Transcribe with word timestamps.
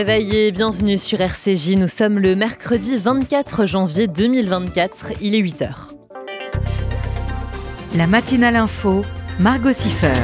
réveil 0.00 0.34
et 0.34 0.50
bienvenue 0.50 0.96
sur 0.96 1.20
RCJ. 1.20 1.72
Nous 1.76 1.86
sommes 1.86 2.18
le 2.18 2.34
mercredi 2.34 2.96
24 2.96 3.66
janvier 3.66 4.06
2024. 4.06 5.20
Il 5.20 5.34
est 5.34 5.42
8h. 5.42 5.68
La 7.94 8.06
matinale 8.06 8.56
info, 8.56 9.02
Margot 9.38 9.74
Siffer. 9.74 10.14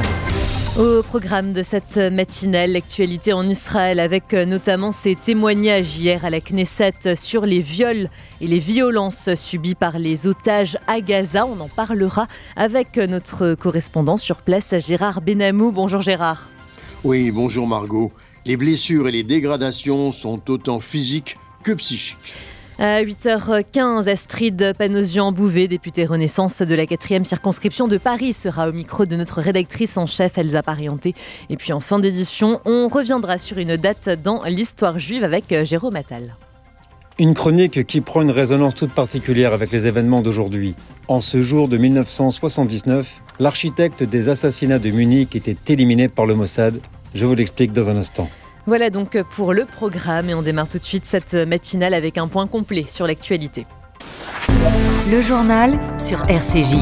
Au 0.79 1.03
programme 1.03 1.53
de 1.53 1.61
cette 1.61 1.97
matinale, 1.97 2.71
l'actualité 2.71 3.33
en 3.33 3.47
Israël 3.47 3.99
avec 3.99 4.33
notamment 4.33 4.91
ces 4.91 5.13
témoignages 5.13 5.95
hier 5.95 6.25
à 6.25 6.31
la 6.31 6.41
Knesset 6.41 7.15
sur 7.15 7.45
les 7.45 7.59
viols 7.59 8.09
et 8.41 8.47
les 8.47 8.57
violences 8.57 9.35
subies 9.35 9.75
par 9.75 9.99
les 9.99 10.25
otages 10.25 10.79
à 10.87 11.01
Gaza. 11.01 11.45
On 11.45 11.59
en 11.61 11.67
parlera 11.67 12.25
avec 12.55 12.97
notre 12.97 13.53
correspondant 13.53 14.17
sur 14.17 14.37
place, 14.37 14.73
Gérard 14.79 15.21
Benamou. 15.21 15.71
Bonjour 15.71 16.01
Gérard. 16.01 16.49
Oui, 17.03 17.29
bonjour 17.29 17.67
Margot. 17.67 18.11
Les 18.47 18.55
blessures 18.55 19.09
et 19.09 19.11
les 19.11 19.23
dégradations 19.23 20.13
sont 20.13 20.49
autant 20.49 20.79
physiques 20.79 21.35
que 21.63 21.73
psychiques. 21.73 22.15
À 22.79 23.03
8h15, 23.03 24.07
Astrid 24.07 24.73
Panosian-Bouvet, 24.77 25.67
députée 25.67 26.05
Renaissance 26.05 26.61
de 26.61 26.73
la 26.73 26.85
4e 26.85 27.25
circonscription 27.25 27.89
de 27.89 27.97
Paris, 27.97 28.31
sera 28.31 28.69
au 28.69 28.71
micro 28.71 29.05
de 29.05 29.17
notre 29.17 29.41
rédactrice 29.41 29.97
en 29.97 30.07
chef 30.07 30.37
Elsa 30.37 30.63
Parienté. 30.63 31.13
Et 31.49 31.57
puis 31.57 31.73
en 31.73 31.81
fin 31.81 31.99
d'édition, 31.99 32.61
on 32.63 32.87
reviendra 32.87 33.37
sur 33.37 33.57
une 33.57 33.75
date 33.75 34.07
dans 34.23 34.41
l'histoire 34.45 34.97
juive 34.97 35.25
avec 35.25 35.53
Jérôme 35.65 35.97
Attal. 35.97 36.33
Une 37.19 37.33
chronique 37.33 37.85
qui 37.85 37.99
prend 37.99 38.21
une 38.21 38.31
résonance 38.31 38.75
toute 38.75 38.93
particulière 38.93 39.51
avec 39.51 39.73
les 39.73 39.87
événements 39.87 40.21
d'aujourd'hui. 40.21 40.73
En 41.09 41.19
ce 41.19 41.41
jour 41.41 41.67
de 41.67 41.75
1979, 41.75 43.19
l'architecte 43.39 44.03
des 44.03 44.29
assassinats 44.29 44.79
de 44.79 44.89
Munich 44.89 45.35
était 45.35 45.57
éliminé 45.73 46.07
par 46.07 46.25
le 46.25 46.35
Mossad 46.35 46.79
je 47.17 47.25
vous 47.25 47.35
l'explique 47.35 47.73
dans 47.73 47.89
un 47.89 47.97
instant. 47.97 48.29
Voilà 48.67 48.89
donc 48.89 49.17
pour 49.21 49.53
le 49.53 49.63
programme 49.63 50.29
et 50.29 50.33
on 50.33 50.41
démarre 50.41 50.67
tout 50.67 50.77
de 50.77 50.83
suite 50.83 51.05
cette 51.05 51.33
matinale 51.33 51.93
avec 51.93 52.17
un 52.17 52.27
point 52.27 52.47
complet 52.47 52.83
sur 52.83 53.07
l'actualité. 53.07 53.65
Le 55.09 55.21
journal 55.21 55.79
sur 55.97 56.21
RCJ. 56.27 56.75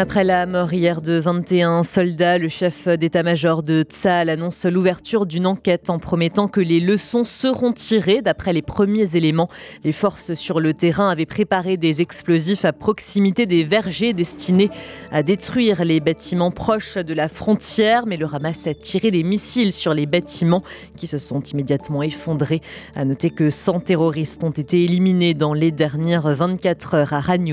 Après 0.00 0.22
la 0.22 0.46
mort 0.46 0.72
hier 0.72 1.02
de 1.02 1.14
21 1.14 1.82
soldats, 1.82 2.38
le 2.38 2.48
chef 2.48 2.86
d'état-major 2.86 3.64
de 3.64 3.82
Tsal 3.82 4.28
annonce 4.28 4.64
l'ouverture 4.64 5.26
d'une 5.26 5.44
enquête 5.44 5.90
en 5.90 5.98
promettant 5.98 6.46
que 6.46 6.60
les 6.60 6.78
leçons 6.78 7.24
seront 7.24 7.72
tirées. 7.72 8.22
D'après 8.22 8.52
les 8.52 8.62
premiers 8.62 9.16
éléments, 9.16 9.48
les 9.82 9.90
forces 9.90 10.34
sur 10.34 10.60
le 10.60 10.72
terrain 10.72 11.08
avaient 11.08 11.26
préparé 11.26 11.76
des 11.76 12.00
explosifs 12.00 12.64
à 12.64 12.72
proximité 12.72 13.44
des 13.44 13.64
vergers 13.64 14.12
destinés 14.12 14.70
à 15.10 15.24
détruire 15.24 15.84
les 15.84 15.98
bâtiments 15.98 16.52
proches 16.52 16.98
de 16.98 17.12
la 17.12 17.28
frontière, 17.28 18.06
mais 18.06 18.16
le 18.16 18.28
Hamas 18.32 18.68
a 18.68 18.74
tiré 18.74 19.10
des 19.10 19.24
missiles 19.24 19.72
sur 19.72 19.94
les 19.94 20.06
bâtiments 20.06 20.62
qui 20.96 21.08
se 21.08 21.18
sont 21.18 21.42
immédiatement 21.42 22.04
effondrés. 22.04 22.60
À 22.94 23.04
noter 23.04 23.30
que 23.30 23.50
100 23.50 23.80
terroristes 23.80 24.44
ont 24.44 24.50
été 24.50 24.84
éliminés 24.84 25.34
dans 25.34 25.54
les 25.54 25.72
dernières 25.72 26.32
24 26.32 26.94
heures 26.94 27.12
à 27.14 27.20
Ran 27.20 27.44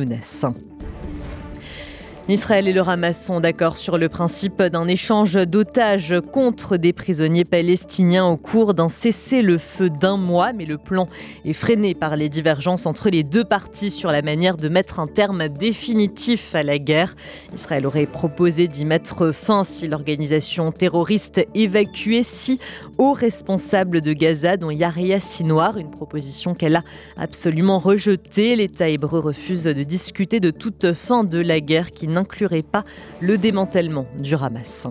Israël 2.27 2.67
et 2.67 2.73
le 2.73 2.81
Hamas 2.81 3.23
sont 3.23 3.39
d'accord 3.39 3.77
sur 3.77 3.99
le 3.99 4.09
principe 4.09 4.63
d'un 4.63 4.87
échange 4.87 5.35
d'otages 5.35 6.15
contre 6.33 6.75
des 6.75 6.91
prisonniers 6.91 7.45
palestiniens 7.45 8.25
au 8.25 8.35
cours 8.35 8.73
d'un 8.73 8.89
cessez-le-feu 8.89 9.91
d'un 9.91 10.17
mois, 10.17 10.51
mais 10.51 10.65
le 10.65 10.79
plan 10.79 11.05
est 11.45 11.53
freiné 11.53 11.93
par 11.93 12.15
les 12.15 12.27
divergences 12.27 12.87
entre 12.87 13.11
les 13.11 13.21
deux 13.21 13.43
parties 13.43 13.91
sur 13.91 14.09
la 14.09 14.23
manière 14.23 14.57
de 14.57 14.69
mettre 14.69 14.99
un 14.99 15.05
terme 15.05 15.49
définitif 15.49 16.55
à 16.55 16.63
la 16.63 16.79
guerre. 16.79 17.15
Israël 17.53 17.85
aurait 17.85 18.07
proposé 18.07 18.67
d'y 18.67 18.85
mettre 18.85 19.31
fin 19.31 19.63
si 19.63 19.87
l'organisation 19.87 20.71
terroriste 20.71 21.45
évacuait 21.53 22.23
six 22.23 22.59
hauts 22.97 23.13
responsables 23.13 24.01
de 24.01 24.13
Gaza, 24.13 24.57
dont 24.57 24.71
Yahya 24.71 25.19
Sinoir, 25.19 25.77
une 25.77 25.91
proposition 25.91 26.55
qu'elle 26.55 26.77
a 26.77 26.83
absolument 27.17 27.77
rejetée. 27.77 28.55
L'État 28.55 28.89
hébreu 28.89 29.19
refuse 29.19 29.65
de 29.65 29.83
discuter 29.83 30.39
de 30.39 30.49
toute 30.49 30.93
fin 30.93 31.23
de 31.23 31.37
la 31.37 31.59
guerre 31.59 31.91
qui 31.91 32.14
n'inclurait 32.15 32.63
pas 32.63 32.83
le 33.21 33.37
démantèlement 33.37 34.07
du 34.19 34.35
Hamas. 34.35 34.87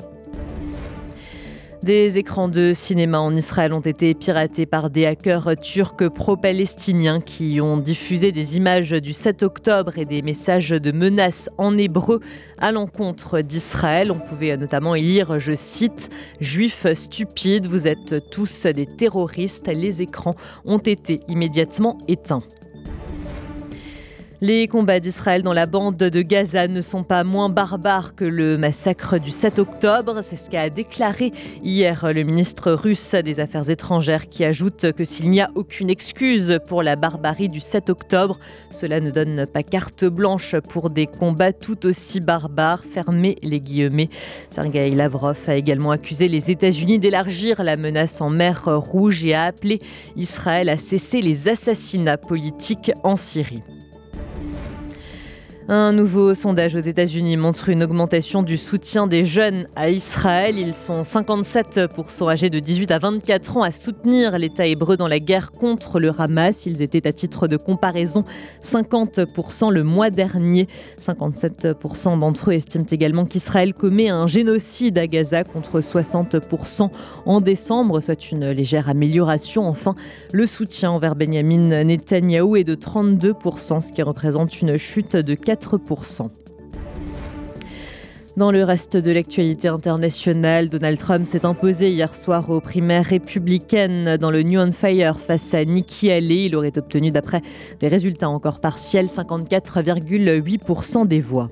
Des 1.84 2.16
écrans 2.16 2.48
de 2.48 2.72
cinéma 2.74 3.18
en 3.18 3.36
Israël 3.36 3.74
ont 3.74 3.80
été 3.80 4.14
piratés 4.14 4.64
par 4.64 4.88
des 4.88 5.04
hackers 5.04 5.54
turcs 5.60 6.08
pro-palestiniens 6.08 7.20
qui 7.20 7.60
ont 7.60 7.76
diffusé 7.76 8.32
des 8.32 8.56
images 8.56 8.92
du 8.92 9.12
7 9.12 9.42
octobre 9.42 9.98
et 9.98 10.06
des 10.06 10.22
messages 10.22 10.70
de 10.70 10.92
menaces 10.92 11.50
en 11.58 11.76
hébreu 11.76 12.20
à 12.56 12.72
l'encontre 12.72 13.42
d'Israël. 13.42 14.10
On 14.10 14.18
pouvait 14.18 14.56
notamment 14.56 14.94
y 14.94 15.02
lire, 15.02 15.38
je 15.38 15.54
cite, 15.54 16.08
Juifs 16.41 16.86
stupides, 16.94 17.66
vous 17.66 17.86
êtes 17.86 18.30
tous 18.30 18.64
des 18.64 18.86
terroristes. 18.86 19.68
Les 19.68 20.00
écrans 20.00 20.36
ont 20.64 20.78
été 20.78 21.20
immédiatement 21.28 21.98
éteints. 22.08 22.44
Les 24.47 24.69
combats 24.69 25.00
d'Israël 25.00 25.43
dans 25.43 25.55
la 25.55 25.65
bande 25.65 25.97
de 25.97 26.21
Gaza 26.21 26.69
ne 26.69 26.82
sont 26.82 27.03
pas 27.03 27.25
moins 27.25 27.49
barbares 27.49 28.15
que 28.15 28.27
le 28.27 28.59
massacre 28.59 29.16
du 29.16 29.31
7 29.31 29.59
octobre. 29.59 30.21
C'est 30.22 30.37
ce 30.37 30.50
qu'a 30.50 30.69
déclaré 30.69 31.32
hier 31.62 32.12
le 32.12 32.25
ministre 32.25 32.72
russe 32.72 33.15
des 33.15 33.41
Affaires 33.41 33.71
étrangères 33.71 34.28
qui 34.28 34.44
ajoute 34.44 34.93
que 34.93 35.03
s'il 35.03 35.31
n'y 35.31 35.41
a 35.41 35.50
aucune 35.54 35.88
excuse 35.88 36.59
pour 36.69 36.83
la 36.83 36.94
barbarie 36.94 37.49
du 37.49 37.59
7 37.59 37.88
octobre, 37.88 38.38
cela 38.71 39.00
ne 39.00 39.10
donne 39.10 39.47
pas 39.47 39.62
carte 39.62 40.04
blanche 40.04 40.56
pour 40.69 40.91
des 40.91 41.06
combats 41.06 41.54
tout 41.54 41.87
aussi 41.87 42.21
barbares. 42.21 42.84
Fermez 42.84 43.38
les 43.43 43.62
guillemets. 43.62 44.10
Sergei 44.50 44.91
Lavrov 44.91 45.38
a 45.47 45.54
également 45.54 45.93
accusé 45.93 46.28
les 46.28 46.50
États-Unis 46.50 46.99
d'élargir 46.99 47.62
la 47.62 47.77
menace 47.77 48.21
en 48.21 48.28
mer 48.28 48.66
Rouge 48.66 49.25
et 49.25 49.33
a 49.33 49.44
appelé 49.44 49.81
Israël 50.16 50.69
à 50.69 50.77
cesser 50.77 51.22
les 51.22 51.49
assassinats 51.49 52.19
politiques 52.19 52.93
en 53.04 53.16
Syrie. 53.16 53.62
Un 55.66 55.92
nouveau 55.92 56.34
sondage 56.34 56.75
aux 56.75 56.80
États-Unis 56.80 57.38
montre 57.38 57.70
une 57.70 57.82
augmentation 57.82 58.42
du 58.42 58.58
soutien 58.58 59.06
des 59.06 59.25
jeunes 59.25 59.66
à 59.76 59.88
Israël. 59.88 60.58
Ils 60.58 60.75
sont 60.75 61.00
57% 61.00 62.30
âgés 62.30 62.50
de 62.50 62.58
18 62.58 62.91
à 62.91 62.98
24 62.98 63.56
ans 63.56 63.62
à 63.62 63.72
soutenir 63.72 64.38
l'État 64.38 64.66
hébreu 64.66 64.98
dans 64.98 65.08
la 65.08 65.20
guerre 65.20 65.53
contre 65.53 66.00
le 66.00 66.12
Hamas. 66.19 66.66
Ils 66.66 66.82
étaient 66.82 67.08
à 67.08 67.14
titre 67.14 67.48
de 67.48 67.56
comparaison 67.56 68.24
50% 68.62 69.72
le 69.72 69.82
mois 69.84 70.10
dernier. 70.10 70.69
57% 71.03 72.19
d'entre 72.19 72.50
eux 72.50 72.54
estiment 72.54 72.84
également 72.91 73.24
qu'Israël 73.24 73.72
commet 73.72 74.10
un 74.10 74.26
génocide 74.26 74.98
à 74.98 75.06
Gaza 75.06 75.44
contre 75.44 75.80
60% 75.80 76.91
en 77.24 77.41
décembre, 77.41 78.03
soit 78.03 78.30
une 78.30 78.50
légère 78.50 78.91
amélioration. 78.91 79.66
Enfin, 79.66 79.94
le 80.30 80.44
soutien 80.44 80.91
envers 80.91 81.16
Benjamin 81.16 81.84
Netanyahou 81.84 82.56
est 82.56 82.64
de 82.64 82.74
32%, 82.74 83.80
ce 83.80 83.92
qui 83.92 84.03
représente 84.03 84.60
une 84.60 84.76
chute 84.76 85.16
de 85.16 85.32
4 85.34 85.53
dans 88.37 88.50
le 88.50 88.65
reste 88.65 88.97
de 88.97 89.12
l'actualité 89.12 89.69
internationale, 89.69 90.69
Donald 90.69 90.98
Trump 90.98 91.25
s'est 91.25 91.47
imposé 91.47 91.91
hier 91.91 92.16
soir 92.16 92.50
aux 92.50 92.60
primaires 92.60 93.04
républicaines 93.04 94.16
dans 94.16 94.32
le 94.32 94.42
New 94.42 94.60
Hampshire 94.60 95.20
face 95.20 95.54
à 95.54 95.65
Nikki 95.65 96.10
Haley. 96.10 96.47
Il 96.47 96.56
aurait 96.56 96.76
obtenu, 96.76 97.12
d'après 97.12 97.42
des 97.78 97.87
résultats 97.87 98.28
encore 98.28 98.60
partiels, 98.60 99.06
54,8% 99.06 101.06
des 101.06 101.20
voix. 101.20 101.48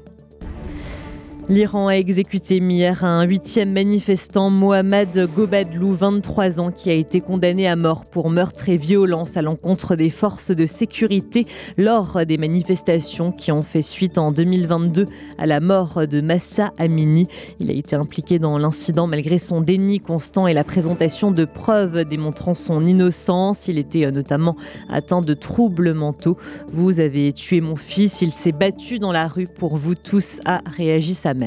L'Iran 1.48 1.88
a 1.88 1.94
exécuté 1.94 2.58
hier 2.58 3.04
un 3.04 3.24
huitième 3.24 3.72
manifestant, 3.72 4.48
Mohamed 4.48 5.28
Gobadlou, 5.34 5.92
23 5.92 6.60
ans, 6.60 6.70
qui 6.70 6.88
a 6.88 6.94
été 6.94 7.20
condamné 7.20 7.66
à 7.66 7.74
mort 7.74 8.04
pour 8.04 8.30
meurtre 8.30 8.68
et 8.68 8.76
violence 8.76 9.36
à 9.36 9.42
l'encontre 9.42 9.96
des 9.96 10.08
forces 10.08 10.52
de 10.52 10.66
sécurité 10.66 11.46
lors 11.76 12.24
des 12.24 12.38
manifestations 12.38 13.32
qui 13.32 13.50
ont 13.50 13.60
fait 13.60 13.82
suite 13.82 14.18
en 14.18 14.30
2022 14.30 15.06
à 15.36 15.46
la 15.46 15.58
mort 15.58 16.06
de 16.06 16.20
Massa 16.20 16.72
Amini. 16.78 17.26
Il 17.58 17.70
a 17.70 17.74
été 17.74 17.96
impliqué 17.96 18.38
dans 18.38 18.56
l'incident 18.56 19.08
malgré 19.08 19.38
son 19.38 19.60
déni 19.60 19.98
constant 19.98 20.46
et 20.46 20.54
la 20.54 20.64
présentation 20.64 21.32
de 21.32 21.44
preuves 21.44 22.04
démontrant 22.04 22.54
son 22.54 22.86
innocence. 22.86 23.66
Il 23.66 23.78
était 23.80 24.06
euh, 24.06 24.12
notamment 24.12 24.56
atteint 24.88 25.20
de 25.20 25.34
troubles 25.34 25.92
mentaux. 25.92 26.38
Vous 26.68 27.00
avez 27.00 27.32
tué 27.32 27.60
mon 27.60 27.76
fils, 27.76 28.22
il 28.22 28.30
s'est 28.30 28.52
battu 28.52 29.00
dans 29.00 29.12
la 29.12 29.26
rue 29.26 29.48
pour 29.48 29.76
vous 29.76 29.96
tous, 29.96 30.40
a 30.44 30.62
réagi 30.76 31.14
sa 31.14 31.34
mère. 31.34 31.41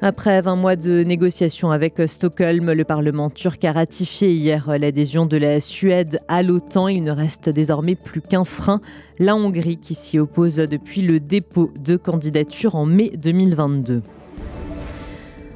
Après 0.00 0.40
20 0.40 0.54
mois 0.54 0.76
de 0.76 1.02
négociations 1.02 1.72
avec 1.72 2.00
Stockholm, 2.06 2.70
le 2.70 2.84
Parlement 2.84 3.30
turc 3.30 3.64
a 3.64 3.72
ratifié 3.72 4.32
hier 4.32 4.78
l'adhésion 4.78 5.26
de 5.26 5.36
la 5.36 5.60
Suède 5.60 6.20
à 6.28 6.44
l'OTAN. 6.44 6.86
Il 6.86 7.02
ne 7.02 7.10
reste 7.10 7.48
désormais 7.48 7.96
plus 7.96 8.20
qu'un 8.20 8.44
frein, 8.44 8.80
la 9.18 9.34
Hongrie 9.34 9.78
qui 9.78 9.94
s'y 9.94 10.20
oppose 10.20 10.56
depuis 10.56 11.02
le 11.02 11.18
dépôt 11.18 11.72
de 11.80 11.96
candidature 11.96 12.76
en 12.76 12.86
mai 12.86 13.10
2022. 13.16 14.02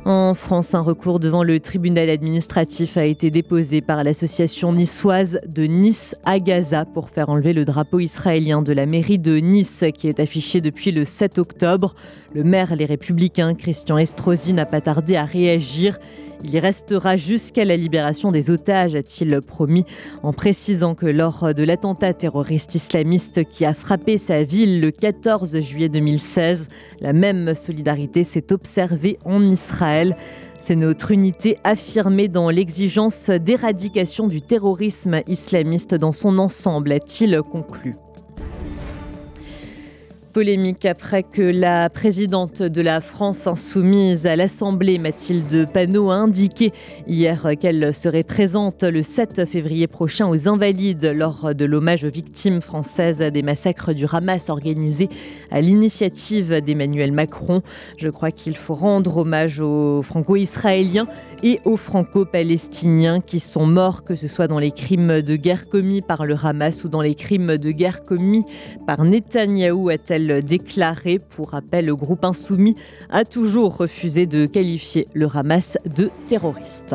En 0.05 0.35
France, 0.35 0.75
un 0.75 0.81
recours 0.81 1.21
devant 1.21 1.45
le 1.45 1.61
tribunal 1.61 2.11
administratif 2.11 2.97
a 2.97 3.05
été 3.05 3.31
déposé 3.31 3.81
par 3.81 4.03
l'association 4.03 4.73
niçoise 4.73 5.39
de 5.47 5.63
Nice 5.63 6.17
à 6.25 6.41
Gaza 6.41 6.85
pour 6.85 7.09
faire 7.09 7.29
enlever 7.29 7.53
le 7.53 7.65
drapeau 7.65 8.01
israélien 8.01 8.63
de 8.63 8.73
la 8.73 8.85
mairie 8.85 9.21
de 9.21 9.37
Nice 9.37 9.85
qui 9.95 10.09
est 10.09 10.19
affiché 10.19 10.61
depuis 10.61 10.91
le 10.91 11.05
7 11.05 11.39
octobre. 11.39 11.95
Le 12.35 12.43
maire 12.43 12.75
Les 12.75 12.85
Républicains, 12.85 13.55
Christian 13.55 13.97
Estrosi, 13.97 14.53
n'a 14.55 14.67
pas 14.67 14.81
tardé 14.81 15.15
à 15.15 15.25
réagir. 15.25 16.01
Il 16.45 16.55
y 16.55 16.59
restera 16.59 17.17
jusqu'à 17.17 17.65
la 17.65 17.77
libération 17.77 18.33
des 18.33 18.51
otages, 18.51 18.95
a-t-il 18.95 19.41
promis, 19.41 19.85
en 20.23 20.33
précisant 20.33 20.95
que 20.95 21.07
lors 21.07 21.55
de 21.55 21.63
l'attentat 21.63 22.15
terroriste 22.15 22.75
islamiste 22.75 23.45
qui 23.45 23.65
a 23.65 23.75
frappé 23.75 24.19
sa 24.19 24.43
ville 24.43 24.81
le 24.81 24.91
14 24.91 25.61
juillet 25.61 25.89
2016, 25.89 26.69
la 27.01 27.13
même 27.13 27.55
solidarité 27.55 28.25
s'est 28.25 28.53
observée 28.53 29.19
en 29.25 29.45
Israël. 29.45 30.17
C'est 30.61 30.77
notre 30.77 31.11
unité 31.11 31.57
affirmée 31.65 32.29
dans 32.29 32.51
l'exigence 32.51 33.31
d'éradication 33.31 34.27
du 34.27 34.43
terrorisme 34.43 35.23
islamiste 35.27 35.95
dans 35.95 36.13
son 36.13 36.39
ensemble, 36.39 36.93
a-t-il 36.93 37.41
conclu. 37.43 37.95
Polémique 40.33 40.87
après 40.87 41.23
que 41.25 41.43
la 41.43 41.91
présidente 41.91 42.63
de 42.63 42.81
la 42.81 43.03
France 43.03 43.47
insoumise 43.47 44.27
à 44.27 44.35
l'Assemblée, 44.35 44.97
Mathilde 44.97 45.71
Panot, 45.71 46.11
a 46.11 46.15
indiqué 46.15 46.73
hier 47.07 47.53
qu'elle 47.61 47.93
serait 47.93 48.23
présente 48.23 48.83
le 48.83 49.03
7 49.03 49.45
février 49.45 49.87
prochain 49.87 50.29
aux 50.29 50.49
Invalides 50.49 51.13
lors 51.15 51.55
de 51.55 51.65
l'hommage 51.67 52.05
aux 52.05 52.11
victimes 52.11 52.63
françaises 52.63 53.19
des 53.19 53.43
massacres 53.43 53.93
du 53.93 54.07
Hamas 54.11 54.49
organisé 54.49 55.11
à 55.51 55.61
l'initiative 55.61 56.61
d'Emmanuel 56.61 57.13
Macron. 57.13 57.61
Je 57.99 58.09
crois 58.09 58.31
qu'il 58.31 58.57
faut 58.57 58.75
rendre 58.75 59.19
hommage 59.19 59.61
aux 59.61 60.01
franco-israéliens 60.01 61.09
et 61.43 61.61
aux 61.65 61.77
franco-palestiniens 61.77 63.21
qui 63.21 63.41
sont 63.41 63.67
morts, 63.67 64.05
que 64.05 64.15
ce 64.15 64.29
soit 64.29 64.49
dans 64.49 64.59
les 64.59 64.71
crimes 64.71 65.23
de 65.23 65.37
guerre 65.37 65.69
commis 65.69 66.01
par 66.01 66.25
le 66.25 66.37
Hamas 66.43 66.85
ou 66.85 66.89
dans 66.89 67.01
les 67.01 67.15
crimes 67.15 67.57
de 67.57 67.71
guerre 67.71 68.05
commis 68.05 68.45
par 68.87 69.05
Netanyahou, 69.05 69.89
a-t-elle 69.89 70.45
déclaré. 70.45 71.19
Pour 71.19 71.51
rappel, 71.51 71.87
le 71.87 71.97
groupe 71.97 72.25
insoumis 72.25 72.77
a 73.11 73.25
toujours 73.25 73.77
refusé 73.77 74.27
de 74.27 74.47
qualifier 74.47 75.09
le 75.15 75.29
Hamas 75.33 75.79
de 75.85 76.11
terroriste. 76.29 76.95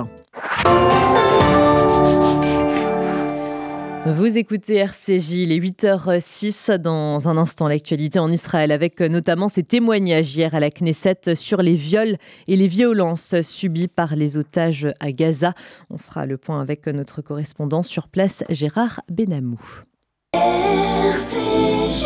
Vous 4.05 4.37
écoutez 4.37 4.75
RCJ, 4.75 5.47
les 5.47 5.59
8h06 5.59 6.77
dans 6.77 7.27
un 7.27 7.37
instant 7.37 7.67
l'actualité 7.67 8.19
en 8.19 8.31
Israël 8.31 8.71
avec 8.71 9.01
notamment 9.01 9.49
ces 9.49 9.63
témoignages 9.63 10.35
hier 10.35 10.55
à 10.55 10.59
la 10.59 10.69
Knesset 10.69 11.35
sur 11.35 11.61
les 11.61 11.75
viols 11.75 12.17
et 12.47 12.55
les 12.55 12.67
violences 12.67 13.41
subies 13.41 13.89
par 13.89 14.15
les 14.15 14.37
otages 14.37 14.87
à 14.99 15.11
Gaza. 15.11 15.53
On 15.89 15.97
fera 15.97 16.25
le 16.25 16.37
point 16.37 16.61
avec 16.61 16.87
notre 16.87 17.21
correspondant 17.21 17.83
sur 17.83 18.07
place 18.07 18.43
Gérard 18.49 19.01
Benamou. 19.09 19.59
RCJ. 20.33 22.05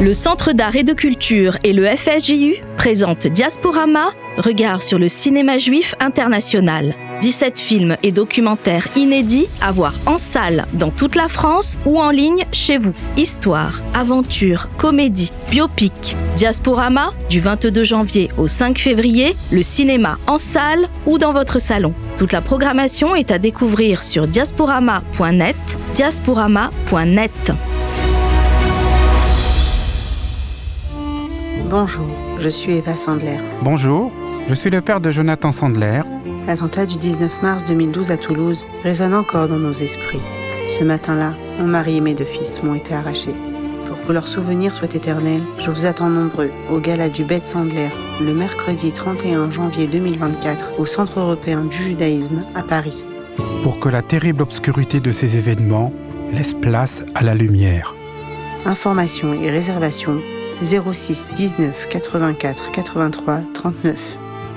Le 0.00 0.12
Centre 0.12 0.52
d'art 0.52 0.76
et 0.76 0.82
de 0.82 0.92
culture 0.92 1.56
et 1.64 1.72
le 1.72 1.86
FSJU 1.86 2.56
présentent 2.76 3.26
Diasporama, 3.26 4.10
regard 4.36 4.82
sur 4.82 4.98
le 4.98 5.08
cinéma 5.08 5.56
juif 5.58 5.94
international. 6.00 6.94
17 7.20 7.58
films 7.58 7.96
et 8.02 8.12
documentaires 8.12 8.88
inédits 8.96 9.46
à 9.62 9.72
voir 9.72 9.94
en 10.04 10.18
salle 10.18 10.66
dans 10.74 10.90
toute 10.90 11.14
la 11.14 11.28
France 11.28 11.78
ou 11.86 11.98
en 11.98 12.10
ligne 12.10 12.44
chez 12.52 12.76
vous. 12.76 12.92
Histoire, 13.16 13.80
aventure, 13.94 14.68
comédie, 14.76 15.32
biopic. 15.50 16.16
Diasporama, 16.36 17.14
du 17.30 17.40
22 17.40 17.84
janvier 17.84 18.30
au 18.36 18.46
5 18.46 18.78
février, 18.78 19.34
le 19.52 19.62
cinéma 19.62 20.18
en 20.26 20.38
salle 20.38 20.88
ou 21.06 21.16
dans 21.16 21.32
votre 21.32 21.58
salon. 21.58 21.94
Toute 22.18 22.32
la 22.32 22.42
programmation 22.42 23.14
est 23.14 23.30
à 23.30 23.38
découvrir 23.38 24.04
sur 24.04 24.26
diasporama.net, 24.26 25.56
diasporama.net. 25.94 27.52
Bonjour, 31.70 32.06
je 32.40 32.48
suis 32.50 32.72
Eva 32.72 32.94
Sandler. 32.94 33.38
Bonjour, 33.62 34.12
je 34.48 34.54
suis 34.54 34.68
le 34.68 34.82
père 34.82 35.00
de 35.00 35.10
Jonathan 35.10 35.50
Sandler. 35.50 36.02
L'attentat 36.46 36.84
du 36.84 36.98
19 36.98 37.42
mars 37.42 37.64
2012 37.64 38.10
à 38.10 38.18
Toulouse 38.18 38.66
résonne 38.82 39.14
encore 39.14 39.48
dans 39.48 39.56
nos 39.56 39.72
esprits. 39.72 40.20
Ce 40.78 40.84
matin-là, 40.84 41.32
mon 41.58 41.66
mari 41.66 41.96
et 41.96 42.00
mes 42.02 42.12
deux 42.12 42.26
fils 42.26 42.62
m'ont 42.62 42.74
été 42.74 42.94
arrachés. 42.94 43.34
Pour 43.88 44.04
que 44.06 44.12
leur 44.12 44.28
souvenir 44.28 44.74
soit 44.74 44.94
éternel, 44.94 45.40
je 45.58 45.70
vous 45.70 45.86
attends 45.86 46.10
nombreux 46.10 46.50
au 46.70 46.80
gala 46.80 47.08
du 47.08 47.24
Bête 47.24 47.46
Sandler 47.46 47.88
le 48.20 48.34
mercredi 48.34 48.92
31 48.92 49.50
janvier 49.50 49.86
2024 49.86 50.78
au 50.78 50.84
Centre 50.84 51.18
européen 51.18 51.64
du 51.64 51.76
judaïsme 51.76 52.44
à 52.54 52.62
Paris. 52.62 52.98
Pour 53.62 53.80
que 53.80 53.88
la 53.88 54.02
terrible 54.02 54.42
obscurité 54.42 55.00
de 55.00 55.12
ces 55.12 55.38
événements 55.38 55.92
laisse 56.30 56.52
place 56.52 57.02
à 57.14 57.22
la 57.22 57.34
lumière. 57.34 57.94
Informations 58.66 59.32
et 59.32 59.50
réservations 59.50 60.20
06 60.62 61.26
19 61.34 61.88
84 61.88 62.70
83 62.72 63.40
39. 63.54 63.96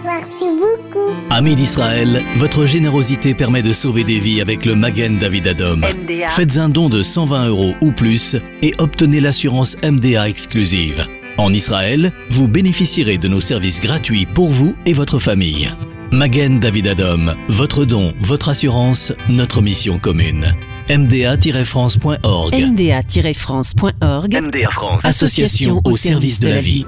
Merci 0.06 0.46
beaucoup. 0.58 1.12
Amis 1.32 1.56
d'Israël, 1.56 2.24
votre 2.38 2.66
générosité 2.66 3.34
permet 3.34 3.62
de 3.62 3.74
sauver 3.74 4.04
des 4.04 4.20
vies 4.20 4.42
avec 4.42 4.66
le 4.66 4.76
Magen 4.76 5.18
David 5.18 5.48
Adom. 5.48 5.82
Faites 6.30 6.58
un 6.58 6.70
don 6.70 6.88
de 6.90 7.04
120 7.04 7.48
euros 7.48 7.74
ou 7.82 7.92
plus 7.92 8.38
et 8.62 8.74
obtenez 8.80 9.20
l'assurance 9.20 9.76
MDA 9.84 10.30
exclusive. 10.30 11.06
En 11.38 11.54
Israël, 11.54 12.12
vous 12.30 12.48
bénéficierez 12.48 13.18
de 13.18 13.28
nos 13.28 13.42
services 13.42 13.82
gratuits 13.82 14.26
pour 14.26 14.50
vous 14.50 14.76
et 14.86 14.94
votre 14.94 15.20
famille. 15.20 15.70
Magen 16.14 16.60
David 16.60 16.88
Adom, 16.88 17.34
votre 17.50 17.84
don, 17.84 18.14
votre 18.20 18.50
assurance, 18.50 19.14
notre 19.30 19.62
mission 19.62 20.00
commune 20.00 20.46
mda-france.org. 20.90 22.54
mda-france.org. 22.54 24.42
MDA 24.42 24.70
France. 24.72 25.06
Association 25.06 25.82
au 25.84 25.98
service 25.98 26.40
de 26.40 26.48
la 26.48 26.60
vie. 26.60 26.86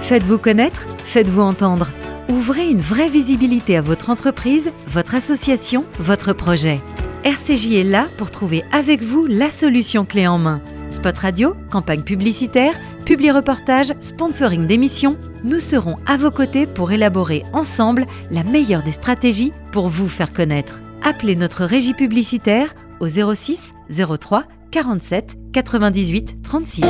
Faites-vous 0.00 0.38
connaître, 0.38 0.86
faites-vous 1.04 1.42
entendre. 1.42 1.90
Ouvrez 2.30 2.68
une 2.68 2.80
vraie 2.80 3.10
visibilité 3.10 3.76
à 3.76 3.82
votre 3.82 4.08
entreprise, 4.08 4.70
votre 4.88 5.14
association, 5.14 5.84
votre 5.98 6.32
projet. 6.32 6.80
RCJ 7.24 7.72
est 7.72 7.84
là 7.84 8.08
pour 8.16 8.30
trouver 8.30 8.64
avec 8.72 9.02
vous 9.02 9.26
la 9.26 9.50
solution 9.50 10.06
clé 10.06 10.26
en 10.26 10.38
main. 10.38 10.62
Spot 10.90 11.16
radio, 11.18 11.54
campagne 11.70 12.02
publicitaire, 12.02 12.74
publi 13.04 13.30
reportage, 13.30 13.92
sponsoring 14.00 14.66
d'émissions, 14.66 15.18
nous 15.44 15.60
serons 15.60 15.96
à 16.06 16.16
vos 16.16 16.30
côtés 16.30 16.66
pour 16.66 16.90
élaborer 16.90 17.44
ensemble 17.52 18.06
la 18.30 18.44
meilleure 18.44 18.82
des 18.82 18.92
stratégies 18.92 19.52
pour 19.72 19.88
vous 19.88 20.08
faire 20.08 20.32
connaître. 20.32 20.80
Appelez 21.02 21.36
notre 21.36 21.64
régie 21.64 21.94
publicitaire 21.94 22.74
au 23.00 23.08
06 23.08 23.74
03 23.90 24.44
47 24.70 25.52
98 25.52 26.42
36. 26.42 26.84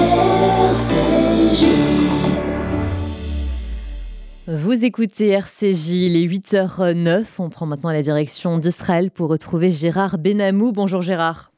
Vous 4.49 4.85
écoutez 4.85 5.31
RCJ, 5.31 5.89
il 5.89 6.17
est 6.17 6.27
8h09. 6.27 7.25
On 7.39 7.51
prend 7.51 7.67
maintenant 7.67 7.91
la 7.91 8.03
direction 8.03 8.59
d'Israël 8.59 9.11
pour 9.11 9.29
retrouver 9.29 9.73
Gérard 9.73 10.19
Benamou. 10.19 10.73
Bonjour 10.73 11.03
Gérard. 11.03 11.51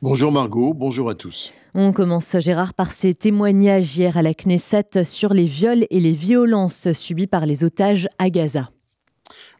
Bonjour 0.00 0.30
Margot, 0.32 0.72
bonjour 0.72 1.10
à 1.10 1.14
tous. 1.14 1.52
On 1.74 1.92
commence 1.92 2.38
Gérard 2.38 2.72
par 2.72 2.92
ces 2.92 3.14
témoignages 3.14 3.96
hier 3.96 4.16
à 4.16 4.22
la 4.22 4.32
Knesset 4.32 5.04
sur 5.04 5.34
les 5.34 5.44
viols 5.44 5.86
et 5.90 6.00
les 6.00 6.12
violences 6.12 6.92
subies 6.92 7.26
par 7.26 7.46
les 7.46 7.64
otages 7.64 8.08
à 8.18 8.30
Gaza. 8.30 8.70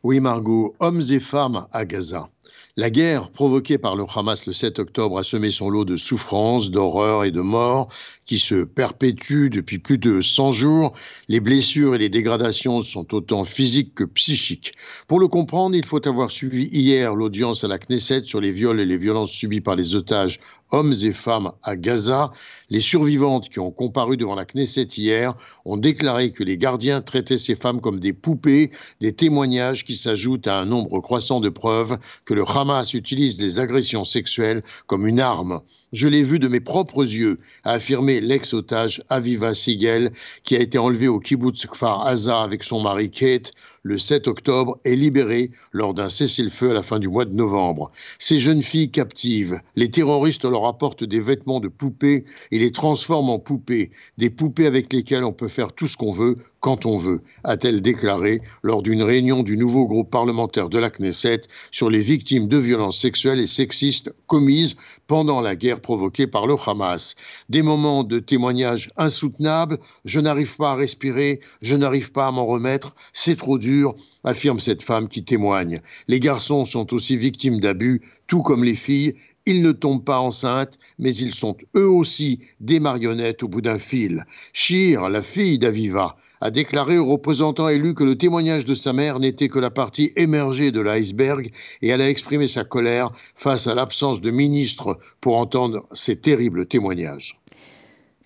Oui 0.03 0.21
Margot, 0.21 0.75
hommes 0.79 1.03
et 1.11 1.21
femmes 1.21 1.67
à 1.73 1.85
Gaza. 1.85 2.29
La 2.79 2.91
guerre 2.91 3.31
provoquée 3.31 3.79
par 3.79 3.97
le 3.97 4.05
Hamas 4.15 4.45
le 4.45 4.53
7 4.53 4.81
octobre 4.81 5.19
a 5.19 5.23
semé 5.23 5.51
son 5.51 5.71
lot 5.71 5.87
de 5.87 5.97
souffrances, 5.97 6.71
d'horreurs 6.71 7.25
et 7.25 7.31
de 7.31 7.41
morts 7.41 7.89
qui 8.27 8.39
se 8.39 8.65
perpétuent 8.65 9.49
depuis 9.49 9.79
plus 9.79 9.97
de 9.97 10.21
100 10.21 10.51
jours. 10.51 10.93
Les 11.29 11.41
blessures 11.41 11.95
et 11.95 11.99
les 11.99 12.11
dégradations 12.11 12.83
sont 12.83 13.15
autant 13.15 13.47
physiques 13.47 13.95
que 13.95 14.05
psychiques. 14.05 14.75
Pour 15.09 15.21
le 15.21 15.27
comprendre, 15.27 15.75
il 15.75 15.87
faut 15.87 16.07
avoir 16.07 16.31
suivi 16.31 16.69
hier 16.71 17.15
l'audience 17.15 17.65
à 17.65 17.69
la 17.69 17.79
Knesset 17.79 18.25
sur 18.27 18.43
les 18.43 18.53
viols 18.53 18.81
et 18.81 18.85
les 18.85 18.99
violences 18.99 19.31
subies 19.31 19.63
par 19.63 19.75
les 19.75 19.95
otages 19.95 20.39
hommes 20.71 20.93
et 21.03 21.13
femmes 21.13 21.53
à 21.63 21.77
Gaza, 21.77 22.33
les 22.71 22.81
survivantes 22.81 23.49
qui 23.49 23.59
ont 23.59 23.71
comparu 23.71 24.17
devant 24.17 24.35
la 24.35 24.45
Knesset 24.45 24.89
hier 24.97 25.35
ont 25.65 25.77
déclaré 25.77 26.31
que 26.31 26.45
les 26.45 26.59
gardiens 26.59 27.01
traitaient 27.01 27.39
ces 27.39 27.55
femmes 27.55 27.81
comme 27.81 28.01
des 28.01 28.13
poupées, 28.13 28.71
des 29.01 29.13
témoignages 29.13 29.85
qui 29.85 29.97
s'ajoutent 29.97 30.47
à 30.47 30.59
un 30.59 30.67
nombre 30.67 31.01
croissant 31.01 31.41
de 31.41 31.49
preuves 31.49 31.99
que 32.25 32.35
le 32.35 32.45
Hamas 32.49 32.95
utilise 32.95 33.41
les 33.41 33.59
agressions 33.59 34.05
sexuelles 34.05 34.63
comme 34.87 35.07
une 35.07 35.21
arme. 35.21 35.61
Je 35.93 36.09
l'ai 36.09 36.23
vu 36.23 36.39
de 36.39 36.49
mes 36.49 36.61
propres 36.61 37.05
yeux, 37.05 37.39
a 37.65 37.73
affirmé 37.73 38.21
l'ex-otage 38.21 39.03
Aviva 39.09 39.55
Sigel, 39.55 40.13
qui 40.45 40.57
a 40.57 40.61
été 40.61 40.79
enlevée 40.79 41.09
au 41.09 41.21
kibbutz 41.21 41.67
Kfar 41.67 42.07
Aza 42.07 42.43
avec 42.43 42.65
son 42.65 42.81
mari 42.81 43.11
Kate 43.11 43.53
le 43.87 43.99
7 43.99 44.27
octobre, 44.27 44.79
est 44.85 44.97
libéré 44.97 45.53
lors 45.71 45.95
d'un 45.95 46.09
cessez-le-feu 46.09 46.73
à 46.73 46.75
la 46.75 46.83
fin 46.83 46.99
du 46.99 47.09
mois 47.09 47.25
de 47.25 47.33
novembre. 47.33 47.93
Ces 48.19 48.41
jeunes 48.41 48.65
filles 48.65 48.91
captives, 48.91 49.61
les 49.77 49.91
terroristes 49.91 50.45
leur 50.45 50.67
apportent 50.67 51.05
des 51.05 51.21
vêtements 51.21 51.61
de 51.61 51.69
poupées 51.69 52.25
et 52.51 52.59
les 52.59 52.73
transforment 52.73 53.31
en 53.31 53.39
poupées, 53.39 53.93
des 54.19 54.29
poupées 54.29 54.67
avec 54.67 54.93
lesquelles 54.93 55.23
on 55.23 55.33
peut 55.33 55.47
faire 55.47 55.73
tout 55.73 55.87
ce 55.87 55.97
qu'on 55.97 56.11
veut, 56.11 56.37
quand 56.61 56.87
on 56.87 56.99
veut, 56.99 57.23
a-t-elle 57.45 57.83
déclaré 57.83 58.41
lors 58.63 58.83
d'une 58.83 59.03
réunion 59.03 59.43
du 59.43 59.57
nouveau 59.57 59.87
groupe 59.87 60.11
parlementaire 60.11 60.69
de 60.69 60.79
la 60.79 60.91
Knesset 60.91 61.43
sur 61.71 61.91
les 61.91 62.01
victimes 62.01 62.49
de 62.49 62.57
violences 62.57 63.01
sexuelles 63.01 63.41
et 63.41 63.47
sexistes 63.47 64.13
commises 64.27 64.77
pendant 65.07 65.41
la 65.41 65.55
guerre 65.55 65.81
provoquée 65.81 66.27
par 66.27 66.47
le 66.47 66.57
Hamas. 66.67 67.17
Des 67.49 67.63
moments 67.63 68.05
de 68.05 68.19
témoignages 68.19 68.91
insoutenables, 68.97 69.79
je 70.05 70.19
n'arrive 70.21 70.57
pas 70.57 70.73
à 70.73 70.77
respirer, 70.77 71.41
je 71.63 71.77
n'arrive 71.77 72.11
pas 72.11 72.27
à 72.27 72.33
m'en 72.33 72.47
remettre, 72.47 72.95
c'est 73.13 73.37
trop 73.37 73.59
dur, 73.59 73.95
affirme 74.25 74.59
cette 74.59 74.83
femme 74.83 75.09
qui 75.09 75.25
témoigne. 75.25 75.81
Les 76.09 76.21
garçons 76.21 76.65
sont 76.65 76.93
aussi 76.95 77.17
victimes 77.17 77.61
d'abus, 77.61 78.03
tout 78.27 78.43
comme 78.43 78.65
les 78.65 78.75
filles, 78.75 79.15
ils 79.47 79.63
ne 79.63 79.71
tombent 79.71 80.05
pas 80.05 80.19
enceintes, 80.19 80.77
mais 80.99 81.15
ils 81.15 81.33
sont 81.33 81.57
eux 81.77 81.89
aussi 81.89 82.41
des 82.59 82.81
marionnettes 82.81 83.45
au 83.45 83.49
bout 83.49 83.61
d'un 83.61 83.79
fil. 83.79 84.27
Shir, 84.53 85.09
la 85.09 85.23
fille 85.23 85.61
d'Aviva, 85.61 86.17
a 86.41 86.51
déclaré 86.51 86.99
aux 86.99 87.07
représentants 87.07 87.69
élus 87.69 87.95
que 87.95 88.05
le 88.05 88.17
témoignage 88.17 88.65
de 88.65 88.75
sa 88.75 88.93
mère 88.93 89.19
n'était 89.19 89.49
que 89.49 89.59
la 89.59 89.71
partie 89.71 90.13
émergée 90.17 90.71
de 90.71 90.81
l'iceberg 90.81 91.51
et 91.83 91.89
elle 91.89 92.03
a 92.03 92.09
exprimé 92.09 92.49
sa 92.49 92.65
colère 92.65 93.11
face 93.35 93.67
à 93.67 93.75
l'absence 93.75 94.21
de 94.21 94.31
ministre 94.31 94.99
pour 95.21 95.37
entendre 95.37 95.87
ces 95.93 96.17
terribles 96.17 96.67
témoignages. 96.67 97.41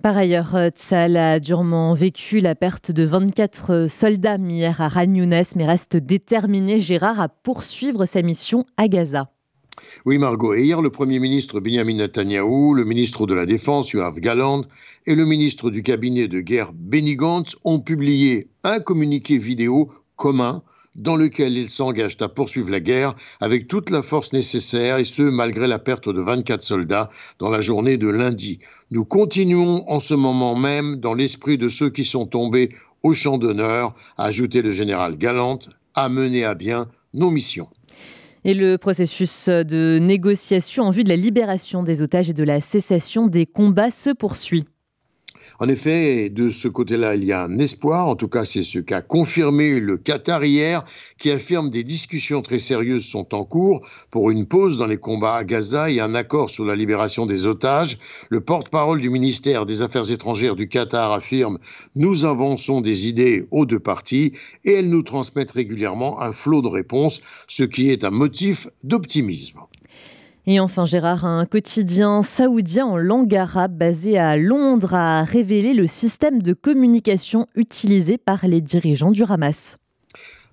Par 0.03 0.17
ailleurs, 0.17 0.57
Tzal 0.71 1.17
a 1.19 1.41
durement 1.41 1.93
vécu 1.93 2.41
la 2.41 2.55
perte 2.55 2.91
de 2.91 3.05
24 3.05 3.87
soldats 3.89 4.37
hier 4.37 4.81
à 4.81 4.89
mais 5.07 5.67
reste 5.67 5.97
déterminé, 5.97 6.79
Gérard, 6.79 7.21
à 7.21 7.29
poursuivre 7.29 8.07
sa 8.07 8.23
mission 8.23 8.65
à 8.79 8.89
Gaza. 8.89 9.29
Oui, 10.05 10.19
Margot. 10.19 10.55
Et 10.55 10.63
hier, 10.63 10.83
le 10.83 10.91
Premier 10.91 11.19
ministre 11.19 11.61
Benjamin 11.61 11.97
Netanyahu, 11.97 12.75
le 12.75 12.85
ministre 12.85 13.27
de 13.27 13.35
la 13.35 13.47
Défense 13.47 13.91
Yoav 13.91 14.21
Galand 14.21 14.63
et 15.07 15.15
le 15.15 15.25
ministre 15.25 15.71
du 15.71 15.83
cabinet 15.83 16.29
de 16.29 16.41
guerre 16.41 16.73
Benny 16.73 17.17
Gantz 17.17 17.57
ont 17.65 17.81
publié 17.81 18.49
un 18.65 18.81
communiqué 18.81 19.39
vidéo 19.39 19.91
commun 20.17 20.63
dans 20.97 21.17
lequel 21.17 21.57
ils 21.57 21.71
s'engagent 21.71 22.17
à 22.21 22.29
poursuivre 22.29 22.71
la 22.71 22.81
guerre 22.81 23.15
avec 23.41 23.69
toute 23.69 23.91
la 23.91 24.03
force 24.03 24.33
nécessaire, 24.33 24.99
et 24.99 25.05
ce, 25.05 25.23
malgré 25.23 25.67
la 25.67 25.79
perte 25.79 26.09
de 26.09 26.21
24 26.21 26.63
soldats 26.63 27.11
dans 27.39 27.49
la 27.49 27.61
journée 27.61 27.97
de 27.97 28.09
lundi. 28.09 28.59
Nous 28.91 29.05
continuons 29.05 29.85
en 29.89 30.01
ce 30.01 30.15
moment 30.15 30.57
même 30.57 30.97
dans 30.97 31.15
l'esprit 31.15 31.59
de 31.59 31.69
ceux 31.69 31.91
qui 31.91 32.05
sont 32.05 32.27
tombés 32.27 32.71
au 33.03 33.15
champ 33.15 33.39
d'honneur, 33.39 33.95
a 34.19 34.25
ajouté 34.25 34.63
le 34.63 34.73
général 34.73 35.17
Galant, 35.17 35.59
à 35.95 36.09
mener 36.09 36.45
à 36.45 36.55
bien 36.55 36.89
nos 37.15 37.31
missions. 37.31 37.69
Et 38.45 38.55
le 38.55 38.79
processus 38.79 39.49
de 39.49 39.99
négociation 40.01 40.85
en 40.85 40.91
vue 40.91 41.05
de 41.05 41.11
la 41.11 41.17
libération 41.17 41.83
des 41.83 42.01
otages 42.01 42.31
et 42.31 42.35
de 42.35 42.45
la 42.45 42.61
cessation 42.61 43.27
des 43.27 43.47
combats 43.47 43.91
se 43.91 44.11
poursuit. 44.11 44.65
En 45.63 45.69
effet, 45.69 46.31
de 46.31 46.49
ce 46.49 46.69
côté-là, 46.69 47.17
il 47.17 47.25
y 47.25 47.33
a 47.33 47.43
un 47.43 47.59
espoir. 47.59 48.09
En 48.09 48.17
tout 48.17 48.29
cas, 48.29 48.47
c'est 48.47 48.63
ce 48.63 48.79
qu'a 48.79 49.03
confirmé 49.03 49.79
le 49.79 49.99
Qatar 49.99 50.43
hier, 50.43 50.87
qui 51.19 51.31
affirme 51.31 51.69
des 51.69 51.85
discussions 51.85 52.41
très 52.41 52.59
sérieuses 52.59 53.05
sont 53.05 53.35
en 53.35 53.45
cours 53.45 53.87
pour 54.11 54.31
une 54.31 54.47
pause 54.47 54.79
dans 54.79 54.87
les 54.87 54.97
combats 54.97 55.35
à 55.35 55.45
Gaza 55.45 55.91
et 55.91 56.01
un 56.01 56.15
accord 56.15 56.49
sur 56.49 56.65
la 56.65 56.77
libération 56.77 57.27
des 57.27 57.47
otages. 57.47 57.99
Le 58.31 58.41
porte-parole 58.41 59.01
du 59.01 59.11
ministère 59.11 59.67
des 59.67 59.83
Affaires 59.83 60.11
étrangères 60.11 60.57
du 60.57 60.67
Qatar 60.67 61.13
affirme 61.13 61.59
Nous 61.95 62.25
avançons 62.25 62.81
des 62.81 63.09
idées 63.09 63.47
aux 63.51 63.67
deux 63.67 63.81
parties 63.81 64.33
et 64.65 64.73
elles 64.73 64.89
nous 64.89 65.03
transmettent 65.03 65.51
régulièrement 65.51 66.23
un 66.23 66.33
flot 66.33 66.63
de 66.63 66.69
réponses, 66.69 67.21
ce 67.49 67.65
qui 67.65 67.91
est 67.91 68.05
un 68.05 68.11
motif 68.11 68.67
d'optimisme. 68.83 69.61
Et 70.47 70.59
enfin, 70.59 70.87
Gérard, 70.87 71.27
un 71.27 71.45
quotidien 71.45 72.23
saoudien 72.23 72.87
en 72.87 72.97
langue 72.97 73.35
arabe 73.35 73.77
basé 73.77 74.19
à 74.19 74.37
Londres 74.37 74.95
a 74.95 75.23
révélé 75.23 75.75
le 75.75 75.87
système 75.87 76.41
de 76.41 76.55
communication 76.55 77.47
utilisé 77.55 78.17
par 78.17 78.47
les 78.47 78.61
dirigeants 78.61 79.11
du 79.11 79.23
Hamas 79.25 79.77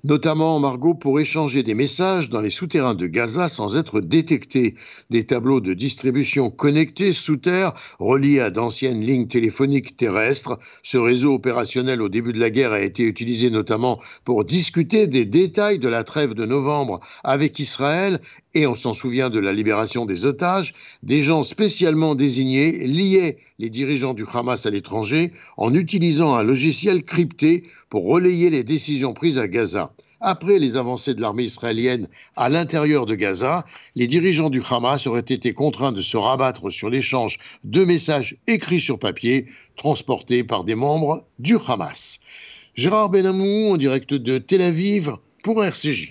notamment 0.08 0.58
Margot 0.60 0.94
pour 0.94 1.20
échanger 1.20 1.64
des 1.64 1.74
messages 1.74 2.30
dans 2.30 2.40
les 2.40 2.50
souterrains 2.50 2.96
de 2.96 3.08
Gaza 3.08 3.50
sans 3.50 3.76
être 3.76 4.00
détectés. 4.00 4.76
Des 5.10 5.26
tableaux 5.26 5.60
de 5.60 5.74
distribution 5.74 6.50
connectés 6.50 7.12
sous 7.12 7.36
terre 7.36 7.74
reliés 8.00 8.40
à 8.40 8.50
d'anciennes 8.50 9.02
lignes 9.02 9.28
téléphoniques 9.28 9.98
terrestres. 9.98 10.60
Ce 10.82 10.98
réseau 10.98 11.34
opérationnel 11.34 12.02
au 12.02 12.08
début 12.08 12.32
de 12.32 12.40
la 12.40 12.50
guerre 12.50 12.72
a 12.72 12.80
été 12.80 13.04
utilisé 13.04 13.50
notamment 13.50 14.00
pour 14.24 14.46
discuter 14.46 15.08
des 15.08 15.26
détails 15.26 15.80
de 15.80 15.90
la 15.90 16.06
trêve 16.06 16.34
de 16.34 16.46
novembre 16.46 17.02
avec 17.26 17.60
Israël 17.60 18.22
et 18.54 18.66
on 18.66 18.76
s'en 18.76 18.94
souvient 18.94 19.30
de 19.30 19.40
la 19.40 19.52
libération 19.52 20.06
des 20.06 20.26
otages. 20.26 20.74
Des 21.04 21.20
gens 21.20 21.44
spécialement 21.44 22.16
désignés 22.16 22.88
liaient 22.88 23.38
les 23.60 23.70
dirigeants 23.70 24.14
du 24.14 24.26
Hamas 24.32 24.66
à 24.66 24.70
l'étranger 24.70 25.34
en 25.58 25.74
utilisant 25.74 26.36
un 26.36 26.44
logiciel 26.44 27.04
crypté 27.04 27.64
pour 27.90 28.06
relayer 28.06 28.50
les 28.50 28.64
décisions 28.64 29.14
prises 29.14 29.40
à 29.40 29.48
Gaza. 29.48 29.94
Après 30.20 30.58
les 30.58 30.78
avancées 30.78 31.14
de 31.14 31.22
l'armée 31.22 31.44
israélienne 31.44 32.08
à 32.36 32.50
l'intérieur 32.50 33.06
de 33.06 33.16
Gaza, 33.16 33.66
les 33.96 34.08
dirigeants 34.08 34.50
du 34.50 34.62
Hamas 34.68 35.06
auraient 35.06 35.20
été 35.22 35.54
contraints 35.54 35.92
de 35.92 36.02
se 36.02 36.18
rabattre 36.18 36.72
sur 36.72 36.90
l'échange 36.90 37.40
de 37.64 37.84
messages 37.84 38.38
écrits 38.48 38.82
sur 38.82 38.98
papier 38.98 39.46
transportés 39.76 40.44
par 40.44 40.64
des 40.64 40.76
membres 40.76 41.26
du 41.38 41.58
Hamas. 41.68 42.20
Gérard 42.76 43.10
Benamou 43.10 43.72
en 43.74 43.78
direct 43.78 44.14
de 44.14 44.38
Tel 44.38 44.62
Aviv 44.62 45.12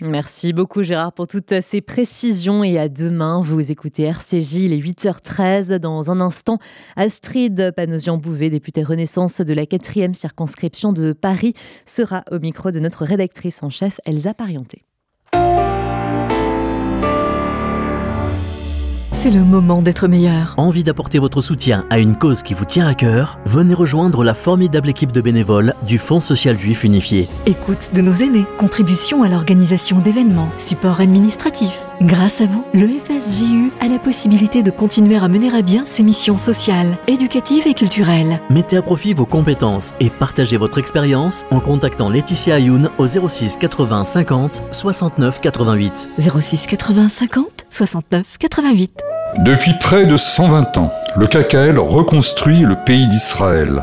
Merci 0.00 0.54
beaucoup 0.54 0.82
Gérard 0.82 1.12
pour 1.12 1.26
toutes 1.26 1.60
ces 1.60 1.82
précisions 1.82 2.64
et 2.64 2.78
à 2.78 2.88
demain. 2.88 3.42
Vous 3.42 3.70
écoutez 3.70 4.04
RCJ, 4.04 4.54
il 4.54 4.72
est 4.72 4.78
8h13. 4.78 5.74
Dans 5.74 6.10
un 6.10 6.20
instant, 6.20 6.58
Astrid 6.96 7.72
Panosian-Bouvet, 7.76 8.48
députée 8.48 8.82
Renaissance 8.82 9.42
de 9.42 9.52
la 9.52 9.64
4e 9.64 10.14
circonscription 10.14 10.94
de 10.94 11.12
Paris, 11.12 11.52
sera 11.84 12.24
au 12.30 12.38
micro 12.38 12.70
de 12.70 12.80
notre 12.80 13.04
rédactrice 13.04 13.62
en 13.62 13.68
chef 13.68 14.00
Elsa 14.06 14.32
Parienté. 14.32 14.85
C'est 19.26 19.32
le 19.32 19.42
moment 19.42 19.82
d'être 19.82 20.06
meilleur. 20.06 20.54
Envie 20.56 20.84
d'apporter 20.84 21.18
votre 21.18 21.42
soutien 21.42 21.84
à 21.90 21.98
une 21.98 22.14
cause 22.14 22.44
qui 22.44 22.54
vous 22.54 22.64
tient 22.64 22.86
à 22.86 22.94
cœur? 22.94 23.40
Venez 23.44 23.74
rejoindre 23.74 24.22
la 24.22 24.34
formidable 24.34 24.88
équipe 24.88 25.10
de 25.10 25.20
bénévoles 25.20 25.74
du 25.84 25.98
Fonds 25.98 26.20
social 26.20 26.56
juif 26.56 26.84
unifié. 26.84 27.28
Écoute 27.44 27.90
de 27.92 28.02
nos 28.02 28.12
aînés, 28.12 28.44
contribution 28.56 29.24
à 29.24 29.28
l'organisation 29.28 29.98
d'événements, 29.98 30.52
support 30.58 31.00
administratif. 31.00 31.85
Grâce 32.02 32.42
à 32.42 32.46
vous, 32.46 32.62
le 32.74 32.88
FSJU 32.88 33.72
a 33.80 33.88
la 33.88 33.98
possibilité 33.98 34.62
de 34.62 34.70
continuer 34.70 35.16
à 35.16 35.28
mener 35.28 35.54
à 35.56 35.62
bien 35.62 35.86
ses 35.86 36.02
missions 36.02 36.36
sociales, 36.36 36.98
éducatives 37.06 37.66
et 37.66 37.72
culturelles. 37.72 38.38
Mettez 38.50 38.76
à 38.76 38.82
profit 38.82 39.14
vos 39.14 39.24
compétences 39.24 39.94
et 39.98 40.10
partagez 40.10 40.58
votre 40.58 40.76
expérience 40.76 41.46
en 41.50 41.58
contactant 41.58 42.10
Laetitia 42.10 42.56
Ayoun 42.56 42.90
au 42.98 43.06
06 43.06 43.56
80 43.56 44.04
50 44.04 44.62
69 44.72 45.40
88. 45.40 46.08
06 46.18 46.66
80 46.66 47.08
50 47.08 47.66
69 47.70 48.38
88. 48.38 49.02
Depuis 49.38 49.72
près 49.80 50.06
de 50.06 50.18
120 50.18 50.76
ans, 50.76 50.92
le 51.16 51.26
KKL 51.26 51.78
reconstruit 51.78 52.60
le 52.60 52.76
pays 52.84 53.06
d'Israël. 53.08 53.82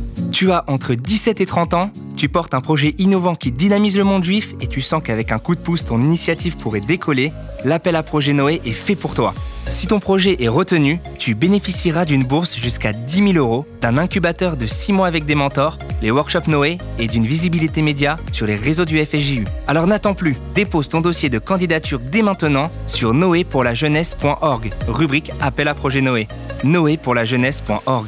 Tu 0.31 0.51
as 0.51 0.63
entre 0.67 0.95
17 0.95 1.41
et 1.41 1.45
30 1.45 1.73
ans 1.73 1.91
Tu 2.15 2.29
portes 2.29 2.53
un 2.53 2.61
projet 2.61 2.95
innovant 2.97 3.35
qui 3.35 3.51
dynamise 3.51 3.97
le 3.97 4.03
monde 4.03 4.23
juif 4.23 4.55
et 4.61 4.67
tu 4.67 4.81
sens 4.81 5.03
qu'avec 5.03 5.31
un 5.31 5.39
coup 5.39 5.55
de 5.55 5.59
pouce, 5.59 5.83
ton 5.83 5.99
initiative 6.01 6.55
pourrait 6.57 6.79
décoller. 6.79 7.33
L'appel 7.65 7.95
à 7.95 8.03
projet 8.03 8.33
Noé 8.33 8.61
est 8.65 8.71
fait 8.71 8.95
pour 8.95 9.13
toi. 9.13 9.33
Si 9.67 9.87
ton 9.87 9.99
projet 9.99 10.41
est 10.41 10.47
retenu, 10.47 10.99
tu 11.19 11.35
bénéficieras 11.35 12.05
d'une 12.05 12.23
bourse 12.23 12.55
jusqu'à 12.55 12.93
10 12.93 13.33
000 13.33 13.45
euros, 13.45 13.65
d'un 13.81 13.97
incubateur 13.97 14.57
de 14.57 14.65
6 14.65 14.93
mois 14.93 15.07
avec 15.07 15.25
des 15.25 15.35
mentors, 15.35 15.77
les 16.01 16.11
workshops 16.11 16.47
Noé 16.47 16.77
et 16.97 17.07
d'une 17.07 17.25
visibilité 17.25 17.81
média 17.81 18.17
sur 18.31 18.47
les 18.47 18.55
réseaux 18.55 18.85
du 18.85 19.03
FSJU. 19.05 19.45
Alors 19.67 19.85
n'attends 19.85 20.13
plus, 20.15 20.37
dépose 20.55 20.89
ton 20.89 21.01
dossier 21.01 21.29
de 21.29 21.39
candidature 21.39 21.99
dès 21.99 22.21
maintenant 22.21 22.69
sur 22.87 23.13
noépourlajeunesse.org, 23.13 24.71
rubrique 24.87 25.31
Appel 25.41 25.67
à 25.67 25.75
projet 25.75 26.01
Noé. 26.01 26.27
noépourlajeunesse.org. 26.63 28.07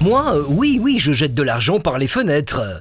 Moi, 0.00 0.34
euh, 0.34 0.44
oui, 0.48 0.78
oui, 0.80 0.98
je 0.98 1.12
jette 1.12 1.34
de 1.34 1.42
l'argent 1.42 1.78
par 1.78 1.98
les 1.98 2.06
fenêtres. 2.08 2.79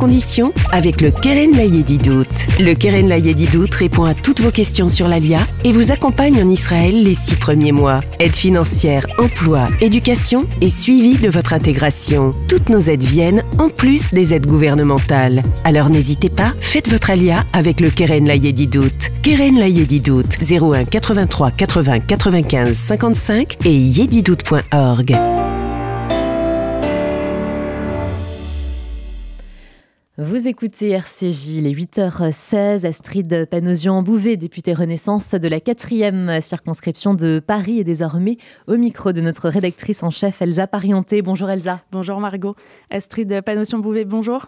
conditions 0.00 0.54
avec 0.72 1.02
le 1.02 1.10
Keren 1.10 1.52
Layedidout. 1.52 2.24
Le 2.58 2.72
Keren 2.72 3.06
Layedidout 3.06 3.66
répond 3.70 4.04
à 4.04 4.14
toutes 4.14 4.40
vos 4.40 4.50
questions 4.50 4.88
sur 4.88 5.08
l'Alia 5.08 5.40
et 5.62 5.72
vous 5.72 5.92
accompagne 5.92 6.42
en 6.42 6.48
Israël 6.48 7.02
les 7.02 7.14
six 7.14 7.36
premiers 7.36 7.70
mois. 7.70 7.98
Aide 8.18 8.34
financière, 8.34 9.06
emploi, 9.18 9.68
éducation 9.82 10.44
et 10.62 10.70
suivi 10.70 11.18
de 11.18 11.28
votre 11.28 11.52
intégration. 11.52 12.30
Toutes 12.48 12.70
nos 12.70 12.80
aides 12.80 13.04
viennent 13.04 13.44
en 13.58 13.68
plus 13.68 14.10
des 14.10 14.32
aides 14.32 14.46
gouvernementales. 14.46 15.42
Alors 15.64 15.90
n'hésitez 15.90 16.30
pas, 16.30 16.52
faites 16.62 16.88
votre 16.88 17.10
Alia 17.10 17.44
avec 17.52 17.80
le 17.80 17.90
Keren 17.90 18.26
Layedidout. 18.26 19.10
Keren 19.22 19.58
Layedidout 19.58 20.24
01 20.40 20.86
83 20.86 21.50
80 21.50 22.00
95 22.00 22.74
55 22.74 23.58
et 23.66 23.76
yedidout.org. 23.76 25.49
Vous 30.30 30.46
écoutez 30.46 30.90
RCJ, 30.90 31.60
les 31.60 31.74
8h16, 31.74 32.86
Astrid 32.86 33.48
Panosian-Bouvet, 33.50 34.36
députée 34.36 34.74
Renaissance 34.74 35.34
de 35.34 35.48
la 35.48 35.58
4e 35.58 36.40
circonscription 36.40 37.14
de 37.14 37.42
Paris, 37.44 37.80
est 37.80 37.84
désormais 37.84 38.36
au 38.68 38.76
micro 38.76 39.10
de 39.10 39.20
notre 39.20 39.48
rédactrice 39.48 40.04
en 40.04 40.10
chef 40.10 40.40
Elsa 40.40 40.68
Parienté. 40.68 41.20
Bonjour 41.20 41.50
Elsa. 41.50 41.82
Bonjour 41.90 42.20
Margot. 42.20 42.54
Astrid 42.90 43.42
Panosian-Bouvet, 43.42 44.04
bonjour. 44.04 44.46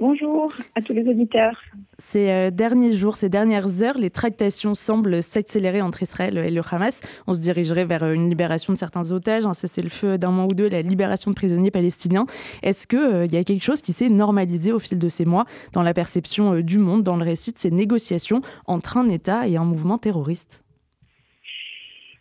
Bonjour 0.00 0.52
à 0.74 0.82
tous 0.82 0.92
les 0.92 1.08
auditeurs. 1.08 1.56
Ces 1.98 2.30
euh, 2.30 2.50
derniers 2.50 2.94
jours, 2.94 3.16
ces 3.16 3.28
dernières 3.28 3.82
heures, 3.82 3.96
les 3.96 4.10
tractations 4.10 4.74
semblent 4.74 5.22
s'accélérer 5.22 5.80
entre 5.80 6.02
Israël 6.02 6.36
et 6.36 6.50
le 6.50 6.62
Hamas. 6.68 7.00
On 7.28 7.34
se 7.34 7.40
dirigerait 7.40 7.84
vers 7.84 8.02
euh, 8.02 8.12
une 8.12 8.28
libération 8.28 8.72
de 8.72 8.78
certains 8.78 9.12
otages, 9.12 9.46
un 9.46 9.54
cessez-le-feu 9.54 10.18
d'un 10.18 10.32
mois 10.32 10.46
ou 10.46 10.54
deux, 10.54 10.68
la 10.68 10.82
libération 10.82 11.30
de 11.30 11.36
prisonniers 11.36 11.70
palestiniens. 11.70 12.26
Est-ce 12.62 12.88
qu'il 12.88 12.98
euh, 12.98 13.26
y 13.26 13.36
a 13.36 13.44
quelque 13.44 13.62
chose 13.62 13.82
qui 13.82 13.92
s'est 13.92 14.08
normalisé 14.08 14.72
au 14.72 14.80
fil 14.80 14.98
de 14.98 15.08
ces 15.08 15.24
mois? 15.24 15.44
Dans 15.72 15.82
la 15.82 15.94
perception 15.94 16.60
du 16.60 16.78
monde, 16.78 17.04
dans 17.04 17.16
le 17.16 17.24
récit 17.24 17.52
de 17.52 17.58
ces 17.58 17.70
négociations 17.70 18.40
entre 18.66 18.96
un 18.96 19.08
État 19.08 19.46
et 19.46 19.56
un 19.56 19.64
mouvement 19.64 19.98
terroriste 19.98 20.63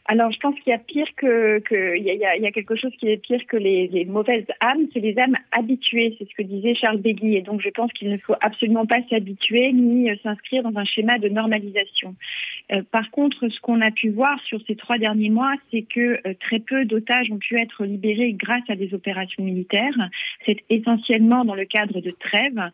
alors, 0.05 0.31
je 0.33 0.39
pense 0.39 0.53
qu'il 0.59 0.71
y 0.71 0.73
a 0.73 0.79
pire 0.79 1.07
que, 1.15 1.59
que 1.59 1.97
il, 1.97 2.03
y 2.03 2.25
a, 2.25 2.35
il 2.35 2.43
y 2.43 2.45
a 2.45 2.51
quelque 2.51 2.75
chose 2.75 2.91
qui 2.99 3.07
est 3.07 3.15
pire 3.15 3.39
que 3.47 3.55
les, 3.55 3.87
les 3.87 4.03
mauvaises 4.03 4.45
âmes, 4.59 4.87
c'est 4.91 4.99
les 4.99 5.17
âmes 5.17 5.37
habituées. 5.53 6.15
C'est 6.19 6.27
ce 6.27 6.35
que 6.35 6.43
disait 6.43 6.75
Charles 6.75 6.97
Begui. 6.97 7.37
Et 7.37 7.41
donc, 7.41 7.61
je 7.61 7.69
pense 7.69 7.91
qu'il 7.93 8.09
ne 8.09 8.17
faut 8.17 8.35
absolument 8.41 8.85
pas 8.85 8.97
s'habituer 9.09 9.71
ni 9.71 10.11
euh, 10.11 10.15
s'inscrire 10.21 10.63
dans 10.63 10.77
un 10.77 10.83
schéma 10.83 11.19
de 11.19 11.29
normalisation. 11.29 12.15
Euh, 12.73 12.81
par 12.91 13.11
contre, 13.11 13.47
ce 13.47 13.59
qu'on 13.61 13.79
a 13.79 13.91
pu 13.91 14.09
voir 14.09 14.37
sur 14.43 14.59
ces 14.67 14.75
trois 14.75 14.97
derniers 14.97 15.29
mois, 15.29 15.53
c'est 15.71 15.83
que 15.83 16.19
euh, 16.27 16.33
très 16.37 16.59
peu 16.59 16.83
d'otages 16.83 17.31
ont 17.31 17.37
pu 17.37 17.57
être 17.57 17.85
libérés 17.85 18.33
grâce 18.33 18.69
à 18.69 18.75
des 18.75 18.93
opérations 18.93 19.43
militaires. 19.43 20.09
C'est 20.45 20.57
essentiellement 20.69 21.45
dans 21.45 21.55
le 21.55 21.65
cadre 21.65 22.01
de 22.01 22.11
trêves 22.11 22.71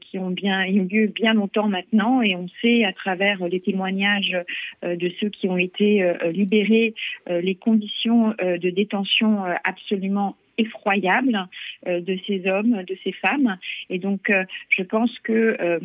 qui 0.00 0.18
ont 0.18 0.30
bien 0.30 0.64
eu 0.66 0.82
lieu 0.82 1.06
bien 1.06 1.34
longtemps 1.34 1.68
maintenant, 1.68 2.22
et 2.22 2.34
on 2.36 2.48
sait 2.60 2.84
à 2.84 2.92
travers 2.92 3.46
les 3.48 3.60
témoignages 3.60 4.36
de 4.82 5.12
ceux 5.20 5.28
qui 5.28 5.48
ont 5.48 5.56
été 5.56 6.12
libérés 6.32 6.65
euh, 6.70 7.40
les 7.40 7.54
conditions 7.54 8.34
euh, 8.40 8.58
de 8.58 8.70
détention 8.70 9.44
euh, 9.44 9.54
absolument 9.64 10.36
effroyables 10.58 11.48
de 11.86 12.18
ces 12.26 12.48
hommes, 12.48 12.82
de 12.82 12.96
ces 13.04 13.12
femmes. 13.12 13.58
Et 13.90 13.98
donc, 13.98 14.32
je 14.70 14.82
pense 14.84 15.10
que 15.18 15.78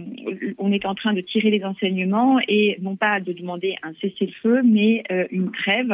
on 0.57 0.71
est 0.71 0.85
en 0.85 0.95
train 0.95 1.11
de 1.11 1.19
tirer 1.19 1.49
les 1.49 1.65
enseignements 1.65 2.39
et 2.47 2.77
non 2.81 2.95
pas 2.95 3.19
de 3.19 3.33
demander 3.33 3.75
un 3.83 3.91
cessez-le-feu, 3.95 4.61
mais 4.63 5.03
une 5.29 5.51
trêve, 5.51 5.93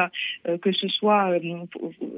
que 0.62 0.72
ce 0.72 0.88
soit 0.90 1.40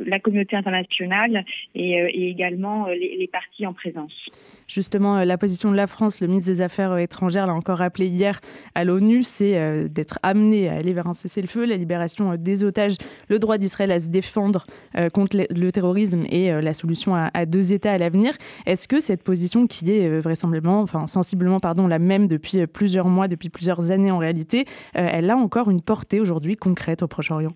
la 0.06 0.20
communauté 0.20 0.58
internationale 0.58 1.46
et, 1.76 2.28
également 2.30 2.88
les, 2.88 3.16
les 3.18 3.28
partis 3.28 3.66
en 3.66 3.72
présence 3.72 4.30
justement 4.70 5.18
euh, 5.18 5.26
la 5.26 5.38
position 5.38 5.72
de 5.72 5.76
la 5.76 5.88
France, 5.88 6.22
le 6.22 6.28
ministre 6.28 6.50
des 6.50 6.62
Affaires 6.62 6.98
étrangères 6.98 7.48
l'a 7.48 7.54
encore 7.54 7.80
rappelé 7.80 8.08
hier 8.08 8.40
à 8.76 8.86
l'ONU, 8.86 9.24
c'est 9.24 9.58
euh, 9.58 9.88
d'être 9.90 10.20
amené 10.24 10.70
à 10.70 10.76
aller 10.76 10.94
vers 10.94 11.08
un 11.08 11.14
cessez-le-feu, 11.14 11.66
la 11.66 11.76
libération 11.76 12.32
euh, 12.32 12.38
des 12.38 12.64
otages, 12.64 12.96
le 13.28 13.40
droit 13.40 13.58
d'Israël 13.58 13.92
à 13.92 14.00
se 14.00 14.08
défendre 14.08 14.66
contre 15.14 15.38
le 15.50 15.72
terrorisme 15.72 16.24
et 16.30 16.52
la 16.62 16.74
solution 16.74 17.16
à, 17.16 17.46
deux 17.46 17.74
États 17.74 17.94
à 17.94 17.98
l'avenir. 17.98 18.34
Est-ce 18.68 18.88
que 18.88 19.00
cette 19.00 19.24
position 19.24 19.66
qui 19.66 19.90
est 19.92 20.20
vraisemblablement, 20.20 20.82
enfin 20.82 21.08
sensiblement 21.08 21.60
pardon, 21.60 21.88
la 21.88 21.98
même 21.98 22.28
depuis 22.28 22.68
plusieurs 22.68 23.08
mois, 23.08 23.28
depuis 23.28 23.50
plusieurs 23.50 23.90
années 23.90 24.12
en 24.12 24.20
réalité, 24.20 24.66
elle 24.94 25.30
a 25.30 25.38
encore 25.38 25.70
une 25.72 25.82
portée 25.82 26.20
aujourd'hui 26.20 26.56
concrète 26.56 27.02
au 27.02 27.08
Proche-Orient? 27.08 27.54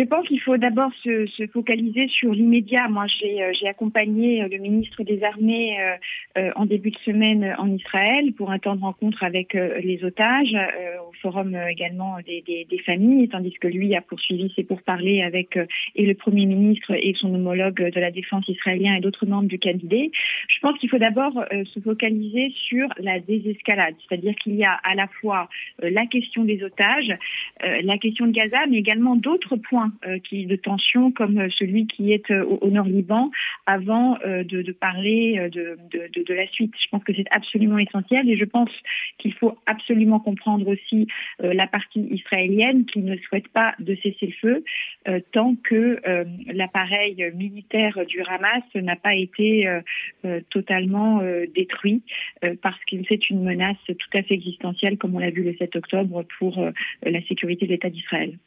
Je 0.00 0.06
pense 0.06 0.26
qu'il 0.28 0.40
faut 0.40 0.56
d'abord 0.56 0.90
se, 1.04 1.26
se, 1.26 1.46
focaliser 1.48 2.08
sur 2.08 2.32
l'immédiat. 2.32 2.88
Moi, 2.88 3.04
j'ai 3.20 3.42
euh, 3.42 3.68
accompagné 3.68 4.42
euh, 4.42 4.48
le 4.50 4.56
ministre 4.56 5.02
des 5.02 5.22
Armées 5.22 5.76
euh, 6.38 6.50
en 6.56 6.64
début 6.64 6.90
de 6.90 6.98
semaine 7.04 7.54
en 7.58 7.70
Israël 7.70 8.32
pour 8.32 8.50
un 8.50 8.58
temps 8.58 8.76
de 8.76 8.80
rencontre 8.80 9.22
avec 9.22 9.52
les 9.52 10.02
otages, 10.04 10.56
au 11.06 11.12
forum 11.20 11.56
également 11.68 12.16
des, 12.26 12.82
familles, 12.86 13.28
tandis 13.28 13.52
que 13.52 13.68
lui 13.68 13.94
a 13.94 14.00
poursuivi 14.00 14.50
ses 14.56 14.64
pourparlers 14.64 15.22
avec 15.22 15.58
et 15.94 16.06
le 16.06 16.14
Premier 16.14 16.46
ministre 16.46 16.92
et 16.92 17.14
son 17.20 17.34
homologue 17.34 17.90
de 17.92 18.00
la 18.00 18.10
défense 18.10 18.48
israélien 18.48 18.94
et 18.94 19.00
d'autres 19.00 19.26
membres 19.26 19.48
du 19.48 19.58
cabinet. 19.58 20.10
Je 20.48 20.58
pense 20.60 20.78
qu'il 20.78 20.88
faut 20.88 20.98
d'abord 20.98 21.32
se 21.50 21.80
focaliser 21.80 22.52
sur 22.68 22.88
la 22.98 23.18
désescalade, 23.20 23.94
c'est-à-dire 24.08 24.34
qu'il 24.36 24.54
y 24.54 24.64
a 24.64 24.72
à 24.72 24.94
la 24.94 25.08
fois 25.20 25.48
la 25.80 26.06
question 26.06 26.44
des 26.44 26.62
otages, 26.62 27.12
la 27.62 27.98
question 27.98 28.26
de 28.26 28.32
Gaza, 28.32 28.58
mais 28.68 28.78
également 28.78 29.16
d'autres 29.16 29.56
points 29.56 29.89
euh, 30.06 30.18
de 30.32 30.56
tension 30.56 31.10
comme 31.12 31.38
euh, 31.38 31.48
celui 31.58 31.86
qui 31.86 32.12
est 32.12 32.30
euh, 32.30 32.44
au, 32.44 32.70
Nord-Liban 32.70 33.30
avant 33.66 34.18
de, 34.22 34.72
parler 34.72 35.48
de, 35.52 35.76
de, 35.90 36.34
la 36.34 36.46
suite. 36.48 36.72
Je 36.82 36.88
pense 36.90 37.02
que 37.04 37.12
c'est 37.14 37.26
absolument 37.30 37.78
essentiel 37.78 38.28
et 38.28 38.36
je 38.36 38.44
pense 38.44 38.70
qu'il 39.18 39.32
faut 39.34 39.56
absolument 39.66 40.20
comprendre 40.20 40.68
aussi 40.68 41.06
la 41.38 41.66
partie 41.66 42.00
israélienne 42.10 42.84
qui 42.86 43.00
ne 43.00 43.16
souhaite 43.16 43.48
pas 43.48 43.74
de 43.78 43.96
cesser 43.96 44.26
le 44.26 44.32
feu 44.40 45.20
tant 45.32 45.54
que 45.62 46.00
l'appareil 46.52 47.30
militaire 47.34 47.98
du 48.06 48.22
Hamas 48.22 48.62
n'a 48.74 48.96
pas 48.96 49.14
été 49.14 49.68
totalement 50.50 51.22
détruit 51.54 52.02
parce 52.62 52.80
que 52.90 52.96
c'est 53.08 53.30
une 53.30 53.42
menace 53.42 53.76
tout 53.86 54.18
à 54.18 54.22
fait 54.22 54.34
existentielle 54.34 54.98
comme 54.98 55.14
on 55.14 55.20
l'a 55.20 55.30
vu 55.30 55.42
le 55.42 55.54
7 55.56 55.76
octobre 55.76 56.24
pour 56.38 56.64
la 57.02 57.22
sécurité 57.22 57.66
de 57.66 57.72
l'État 57.72 57.90
d'Israël. 57.90 58.38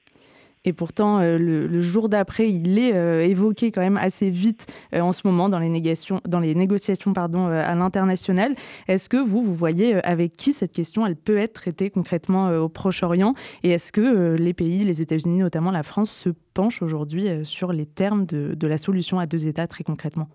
Et 0.66 0.74
pourtant, 0.74 1.20
euh, 1.20 1.38
le, 1.38 1.82
jour 1.82 2.10
d'après, 2.10 2.50
il 2.50 2.80
est 2.80 2.94
euh, 2.94 3.26
évoqué 3.26 3.72
quand 3.72 3.82
même 3.82 3.98
assez 3.98 4.30
vite 4.30 4.68
euh, 4.94 5.02
en 5.02 5.12
ce 5.12 5.22
moment 5.26 5.50
dans 5.50 5.60
les, 5.60 5.70
négociations, 5.70 6.22
dans 6.26 6.40
les 6.40 6.56
négociations 6.56 7.14
pardon, 7.14 7.48
à 7.48 7.76
l'international. 7.76 8.56
Est-ce 8.88 9.10
que 9.10 9.18
vous, 9.18 9.42
vous 9.44 9.56
voyez 9.56 9.96
avec 10.06 10.36
qui 10.38 10.54
cette 10.54 10.72
question, 10.72 11.06
elle 11.06 11.16
peut 11.16 11.38
être 11.38 11.54
traitée 11.54 11.90
concrètement 11.90 12.50
au 12.50 12.70
Proche-Orient? 12.70 13.36
Et 13.64 13.72
est-ce 13.72 13.92
que 13.92 14.36
les 14.36 14.54
pays, 14.54 14.84
les 14.84 15.02
États-Unis, 15.02 15.40
notamment 15.40 15.72
la 15.72 15.84
France, 15.84 16.12
se 16.12 16.30
penchent 16.54 16.82
aujourd'hui 16.82 17.28
sur 17.44 17.74
les 17.74 17.86
termes 17.86 18.26
de 18.26 18.68
la 18.68 18.78
solution 18.78 19.20
à 19.20 19.26
deux 19.26 19.48
États 19.48 19.68
très 19.68 19.84
concrètement? 19.84 20.30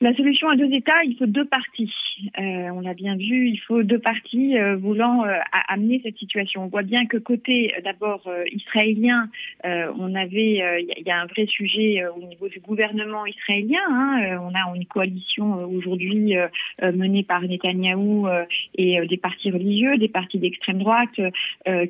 La 0.00 0.14
solution 0.14 0.48
à 0.48 0.56
deux 0.56 0.72
États, 0.72 1.02
il 1.04 1.16
faut 1.16 1.26
deux 1.26 1.44
parties. 1.44 1.92
on 2.38 2.80
l'a 2.80 2.94
bien 2.94 3.16
vu, 3.16 3.48
il 3.48 3.58
faut 3.58 3.82
deux 3.82 3.98
parties 3.98 4.54
voulant 4.76 5.24
amener 5.68 6.00
cette 6.04 6.18
situation. 6.18 6.64
On 6.64 6.68
voit 6.68 6.82
bien 6.82 7.06
que 7.06 7.16
côté 7.16 7.72
d'abord 7.84 8.28
israélien, 8.52 9.28
on 9.64 10.14
avait, 10.14 10.62
il 10.80 11.06
y 11.06 11.10
a 11.10 11.20
un 11.20 11.26
vrai 11.26 11.46
sujet 11.46 12.04
au 12.16 12.22
niveau 12.26 12.48
du 12.48 12.60
gouvernement 12.60 13.26
israélien. 13.26 13.80
Hein, 13.90 14.38
on 14.42 14.54
a 14.54 14.76
une 14.76 14.86
coalition 14.86 15.64
aujourd'hui 15.64 16.34
menée 16.82 17.24
par 17.24 17.42
Netanyahou 17.42 18.28
et 18.76 19.04
des 19.06 19.16
partis 19.16 19.50
religieux, 19.50 19.96
des 19.98 20.08
partis 20.08 20.38
d'extrême 20.38 20.78
droite 20.78 21.20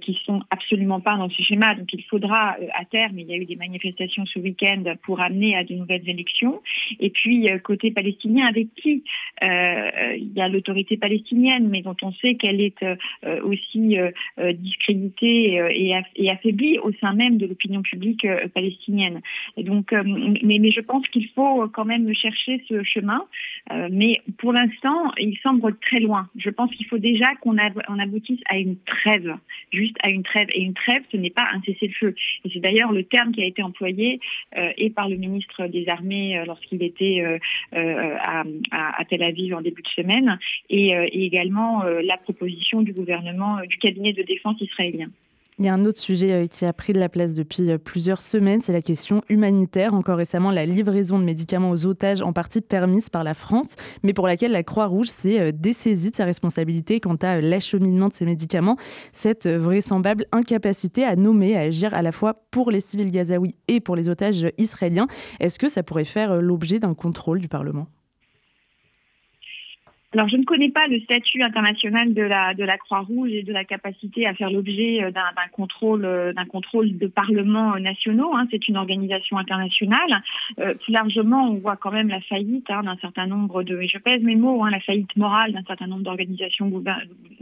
qui 0.01 0.19
sont 0.25 0.43
absolument 0.51 1.01
pas 1.01 1.17
dans 1.17 1.29
ce 1.29 1.43
schéma. 1.43 1.75
Donc 1.75 1.93
il 1.93 2.03
faudra 2.05 2.57
à 2.75 2.85
terme, 2.85 3.19
il 3.19 3.27
y 3.27 3.35
a 3.35 3.37
eu 3.37 3.45
des 3.45 3.57
manifestations 3.57 4.25
ce 4.27 4.39
week-end 4.39 4.85
pour 5.03 5.23
amener 5.23 5.57
à 5.57 5.65
de 5.65 5.75
nouvelles 5.75 6.09
élections. 6.09 6.63
Et 7.01 7.11
puis 7.11 7.49
côté 7.63 7.91
palestinien, 7.99 8.47
avec 8.47 8.69
qui 8.75 9.03
il 9.43 10.33
y 10.37 10.41
a 10.41 10.49
l'autorité 10.49 10.97
palestinienne, 10.97 11.69
mais 11.69 11.83
dont 11.83 11.97
on 12.03 12.13
sait 12.13 12.35
qu'elle 12.35 12.61
est 12.61 12.85
aussi 13.43 13.97
discréditée 14.55 15.61
et, 16.17 16.31
affaiblie 16.31 16.79
au 16.79 16.93
sein 17.01 17.15
même 17.15 17.39
de 17.39 17.47
l'opinion 17.47 17.83
publique 17.83 18.27
palestinienne. 18.55 19.21
Donc, 19.57 19.93
mais, 19.93 20.59
mais 20.59 20.71
je 20.71 20.81
pense 20.81 21.07
qu'il 21.09 21.29
faut 21.35 21.69
quand 21.69 21.85
même 21.85 22.13
chercher 22.15 22.63
ce 22.69 22.83
chemin. 22.85 23.25
mais 23.91 24.21
pour 24.39 24.53
l'instant, 24.53 25.13
il 25.19 25.37
semble 25.43 25.77
très 25.79 26.01
loin. 26.01 26.29
Je 26.37 26.51
pense 26.51 26.71
qu'il 26.75 26.87
faut 26.87 26.99
déjà 26.99 27.35
qu'on 27.41 27.57
on 27.89 27.99
aboutisse 27.99 28.41
à 28.49 28.59
une 28.59 28.77
trêve, 28.85 29.35
juste 29.73 29.97
à 30.03 30.11
une 30.11 30.23
trêve. 30.23 30.49
Et 30.53 30.63
une 30.63 30.75
trêve, 30.75 31.03
ce 31.11 31.17
n'est 31.17 31.31
pas 31.31 31.47
un 31.53 31.61
cessez-le-feu. 31.63 32.15
Et 32.45 32.51
c'est 32.53 32.61
d'ailleurs 32.61 32.93
le 32.93 33.05
terme 33.05 33.33
qui 33.33 33.43
a 33.43 33.47
été 33.47 33.63
employé 33.63 34.21
et 34.77 34.91
par 34.91 35.09
le 35.09 35.17
ministre 35.17 35.67
des 35.67 35.89
Armées 35.89 36.43
lorsqu'il 36.47 36.83
était 36.83 37.41
à, 38.21 38.45
à, 38.71 39.05
Tel 39.05 39.23
Aviv 39.23 39.55
en 39.55 39.61
début 39.61 39.83
de 39.83 39.89
semaine, 39.89 40.39
et, 40.71 40.89
et 40.89 41.25
également 41.25 41.83
la 41.85 42.17
proposition 42.17 42.83
du 42.83 42.93
gouvernement, 42.93 43.59
du 43.67 43.79
cabinet 43.79 44.13
de 44.13 44.23
défense 44.23 44.61
israélien. 44.61 45.09
Il 45.61 45.65
y 45.65 45.69
a 45.69 45.75
un 45.75 45.85
autre 45.85 45.99
sujet 45.99 46.33
euh, 46.33 46.47
qui 46.47 46.65
a 46.65 46.73
pris 46.73 46.93
de 46.93 47.01
la 47.01 47.09
place 47.09 47.35
depuis 47.35 47.69
euh, 47.69 47.79
plusieurs 47.79 48.21
semaines, 48.21 48.61
c'est 48.61 48.73
la 48.73 48.81
question 48.81 49.23
humanitaire. 49.29 49.93
Encore 49.93 50.17
récemment, 50.17 50.53
la 50.53 50.65
livraison 50.65 51.19
de 51.19 51.25
médicaments 51.25 51.71
aux 51.71 51.85
otages, 51.85 52.23
en 52.23 52.33
partie 52.33 52.61
permise 52.61 53.09
par 53.11 53.25
la 53.25 53.35
France, 53.35 53.75
mais 54.05 54.13
pour 54.13 54.29
laquelle 54.29 54.53
la 54.53 54.63
Croix-Rouge 54.63 55.09
s'est 55.09 55.41
euh, 55.41 55.51
dessaisie 55.53 56.13
de 56.13 56.17
sa 56.17 56.27
responsabilité 56.27 57.01
quant 57.01 57.17
à 57.17 57.41
l'acheminement 57.41 58.07
de 58.07 58.15
ces 58.15 58.25
médicaments. 58.25 58.77
Cette 59.11 59.49
vraisemblable 59.49 60.27
incapacité 60.31 61.03
à 61.05 61.17
nommer, 61.17 61.57
à 61.57 61.63
agir 61.63 61.93
à 61.93 62.03
la 62.03 62.13
fois 62.13 62.35
pour 62.53 62.71
les 62.71 62.81
civils 62.81 63.11
gazaouis 63.11 63.57
et 63.67 63.81
pour 63.81 63.97
les 63.97 64.09
otages 64.09 64.47
israéliens, 64.59 65.09
est-ce 65.41 65.59
que 65.59 65.69
ça 65.69 65.83
pourrait 65.83 66.05
faire 66.05 66.41
l'objet 66.41 66.79
d'un 66.79 66.95
contrôle 66.95 67.41
du 67.41 67.49
Parlement? 67.49 67.89
Alors, 70.15 70.27
je 70.27 70.37
ne 70.37 70.45
connais 70.45 70.71
pas 70.71 70.87
le 70.87 71.01
statut 71.01 71.43
international 71.43 72.15
de 72.15 72.23
la, 72.23 72.55
de 72.55 72.65
la 72.65 72.79
Croix-Rouge 72.79 73.31
et 73.31 73.43
de 73.43 73.53
la 73.53 73.65
capacité 73.65 74.27
à 74.27 74.33
faire 74.33 74.49
l'objet 74.51 75.05
euh, 75.05 75.11
d'un 75.11 75.23
contrôle, 75.53 76.07
euh, 76.07 76.33
d'un 76.33 76.47
contrôle 76.47 76.97
de 76.97 77.07
parlements 77.09 77.79
nationaux. 77.79 78.35
Hein. 78.35 78.47
C'est 78.51 78.69
une 78.69 78.79
organisation 78.79 79.37
internationale. 79.37 80.23
Euh, 80.61 80.73
plus 80.77 80.95
largement, 80.95 81.51
on 81.51 81.59
voit 81.59 81.77
quand 81.77 81.91
même 81.91 82.09
la 82.09 82.23
faillite 82.23 82.71
hein, 82.71 82.85
d'un 82.85 82.97
certain 82.97 83.27
nombre 83.27 83.63
de, 83.63 83.83
je 83.83 83.99
pèse 83.99 84.23
mes 84.23 84.37
mots, 84.37 84.65
hein, 84.65 84.71
la 84.71 84.81
faillite 84.81 85.15
morale 85.15 85.53
d'un 85.53 85.65
certain 85.67 85.87
nombre 85.87 86.05
d'organisations 86.05 86.73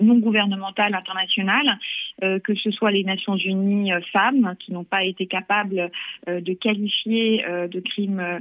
non 0.00 0.18
gouvernementales 0.18 0.94
internationales, 0.94 1.79
euh, 2.24 2.40
que 2.40 2.57
ce 2.57 2.72
soit 2.72 2.90
les 2.90 3.05
Nations 3.05 3.37
Unies 3.37 3.92
femmes 4.12 4.57
qui 4.59 4.72
n'ont 4.72 4.85
pas 4.85 5.05
été 5.05 5.26
capables 5.26 5.90
de 6.26 6.52
qualifier 6.55 7.44
de 7.70 7.81
crimes 7.81 8.40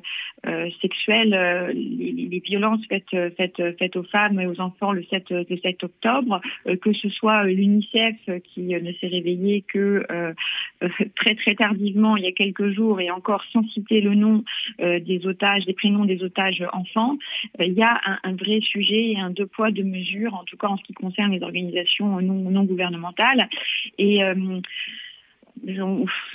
sexuels 0.82 1.72
les, 1.74 2.12
les, 2.12 2.40
violences 2.40 2.82
faites, 2.88 3.10
faites, 3.38 3.62
faites 3.78 3.96
aux 3.96 4.04
femmes 4.04 4.15
et 4.40 4.48
aux 4.48 4.60
enfants 4.62 4.92
le 4.92 5.04
7, 5.04 5.30
le 5.30 5.58
7 5.58 5.84
octobre, 5.84 6.42
euh, 6.68 6.78
que 6.78 6.94
ce 6.94 7.10
soit 7.10 7.44
l'UNICEF 7.44 8.16
qui 8.44 8.62
ne 8.62 8.92
s'est 8.94 9.08
réveillé 9.08 9.64
que 9.68 10.06
euh, 10.10 10.34
très 11.16 11.36
très 11.36 11.56
tardivement 11.56 12.16
il 12.16 12.24
y 12.24 12.28
a 12.28 12.32
quelques 12.32 12.70
jours 12.70 13.02
et 13.02 13.12
encore 13.12 13.44
sans 13.52 13.68
citer 13.70 14.02
le 14.02 14.16
nom 14.16 14.44
euh, 14.82 15.00
des 15.00 15.26
otages, 15.26 15.66
des 15.66 15.74
prénoms 15.74 16.06
des 16.06 16.24
otages 16.24 16.64
enfants, 16.72 17.18
il 17.60 17.74
y 17.74 17.84
a 17.84 18.00
un, 18.24 18.36
vrai 18.36 18.60
sujet 18.62 19.12
et 19.12 19.20
un 19.20 19.30
deux 19.30 19.46
poids 19.46 19.72
deux 19.72 19.84
mesures, 19.84 20.34
en 20.34 20.44
tout 20.44 20.58
cas 20.58 20.68
en 20.68 20.78
ce 20.78 20.84
qui 20.84 20.94
concerne 20.94 21.32
les 21.32 21.44
organisations 21.44 22.22
non, 22.22 22.50
non 22.50 22.64
gouvernementales. 22.64 23.50
Et 23.98 24.22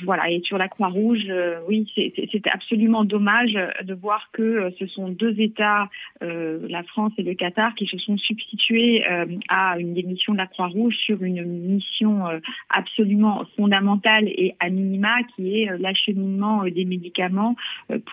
voilà, 0.05 0.31
et 0.31 0.41
sur 0.45 0.59
la 0.59 0.69
Croix-Rouge, 0.69 1.27
euh, 1.29 1.61
oui, 1.69 1.91
c'est 1.95 2.47
absolument 2.53 3.05
dommage 3.05 3.53
de 3.83 3.95
voir 3.95 4.31
que 4.33 4.43
euh, 4.43 4.71
ce 4.79 4.87
sont 4.87 5.09
deux 5.09 5.39
États, 5.41 5.89
euh, 6.23 6.67
la 6.69 6.83
France 6.85 7.13
et 7.19 7.23
le 7.23 7.35
Qatar, 7.35 7.75
qui 7.75 7.87
se 7.87 7.99
sont 7.99 8.17
substitués 8.17 9.05
à 9.49 9.79
une 9.79 9.95
démission 9.95 10.33
de 10.33 10.39
la 10.39 10.47
Croix-Rouge 10.47 10.97
sur 10.97 11.23
une 11.23 11.45
mission 11.45 12.25
absolument 12.71 13.45
fondamentale 13.57 14.29
et 14.29 14.55
à 14.61 14.69
minima, 14.69 15.23
qui 15.35 15.63
est 15.63 15.79
l'acheminement 15.79 16.65
des 16.65 16.85
médicaments 16.85 17.57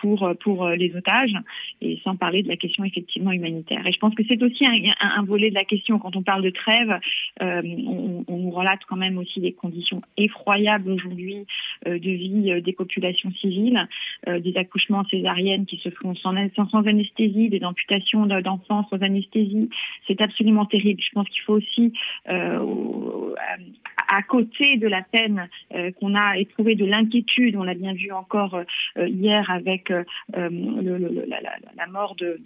pour, 0.00 0.28
les 0.76 0.94
otages, 0.96 1.34
et 1.80 2.00
sans 2.04 2.16
parler 2.16 2.42
de 2.42 2.48
la 2.48 2.56
question 2.56 2.84
effectivement 2.84 3.32
humanitaire. 3.32 3.86
Et 3.86 3.92
je 3.92 3.98
pense 3.98 4.14
que 4.14 4.22
c'est 4.28 4.42
aussi 4.42 4.64
un, 4.66 5.22
volet 5.24 5.50
de 5.50 5.54
la 5.54 5.64
question. 5.64 5.98
Quand 5.98 6.16
on 6.16 6.22
parle 6.22 6.42
de 6.42 6.50
trêve, 6.50 6.98
on, 7.40 8.50
relate 8.50 8.80
quand 8.88 8.96
même 8.96 9.18
aussi 9.18 9.40
des 9.40 9.52
conditions 9.52 10.02
effroyables 10.16 10.97
aujourd'hui 10.98 11.46
euh, 11.86 11.98
de 11.98 12.10
vie 12.10 12.50
euh, 12.50 12.60
des 12.60 12.72
populations 12.72 13.30
civiles, 13.40 13.88
euh, 14.28 14.40
des 14.40 14.56
accouchements 14.56 15.04
césariennes 15.04 15.66
qui 15.66 15.78
se 15.78 15.90
font 15.90 16.14
sans, 16.16 16.34
anesthésie, 16.86 17.48
des 17.48 17.64
amputations 17.64 18.26
d'enfants 18.26 18.86
sans 18.90 19.00
anesthésie. 19.02 19.70
C'est 20.06 20.20
absolument 20.20 20.66
terrible. 20.66 21.00
Je 21.02 21.12
pense 21.12 21.28
qu'il 21.28 21.42
faut 21.42 21.54
aussi, 21.54 21.92
à 22.26 24.22
côté 24.26 24.76
de 24.76 24.86
la 24.88 25.02
peine 25.02 25.48
qu'on 26.00 26.14
a 26.14 26.38
éprouvée, 26.38 26.74
de 26.74 26.84
l'inquiétude, 26.84 27.56
on 27.56 27.62
l'a 27.62 27.74
bien 27.74 27.92
vu 27.92 28.12
encore 28.12 28.60
hier 28.96 29.50
avec 29.50 29.90
la, 29.90 30.50
mort 31.90 32.14
de, 32.16 32.40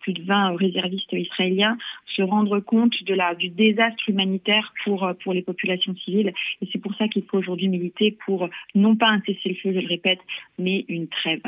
plus 0.00 0.12
de 0.12 0.22
20 0.22 0.56
réservistes 0.56 1.12
israéliens, 1.12 1.76
se 2.06 2.22
rendre 2.22 2.60
compte 2.60 2.94
du 3.38 3.48
désastre 3.48 4.08
humanitaire 4.08 4.72
pour 4.84 5.32
les 5.32 5.42
populations 5.42 5.94
civiles. 6.04 6.32
Et 6.62 6.68
c'est 6.72 6.80
pour 6.80 6.94
ça 6.96 7.08
qu'il 7.08 7.24
faut 7.24 7.38
aujourd'hui 7.38 7.68
pour 8.24 8.48
non 8.74 8.96
pas 8.96 9.08
un 9.08 9.20
cessez-le-feu, 9.20 9.72
je 9.72 9.80
le 9.80 9.88
répète, 9.88 10.20
mais 10.58 10.84
une 10.88 11.08
trêve. 11.08 11.42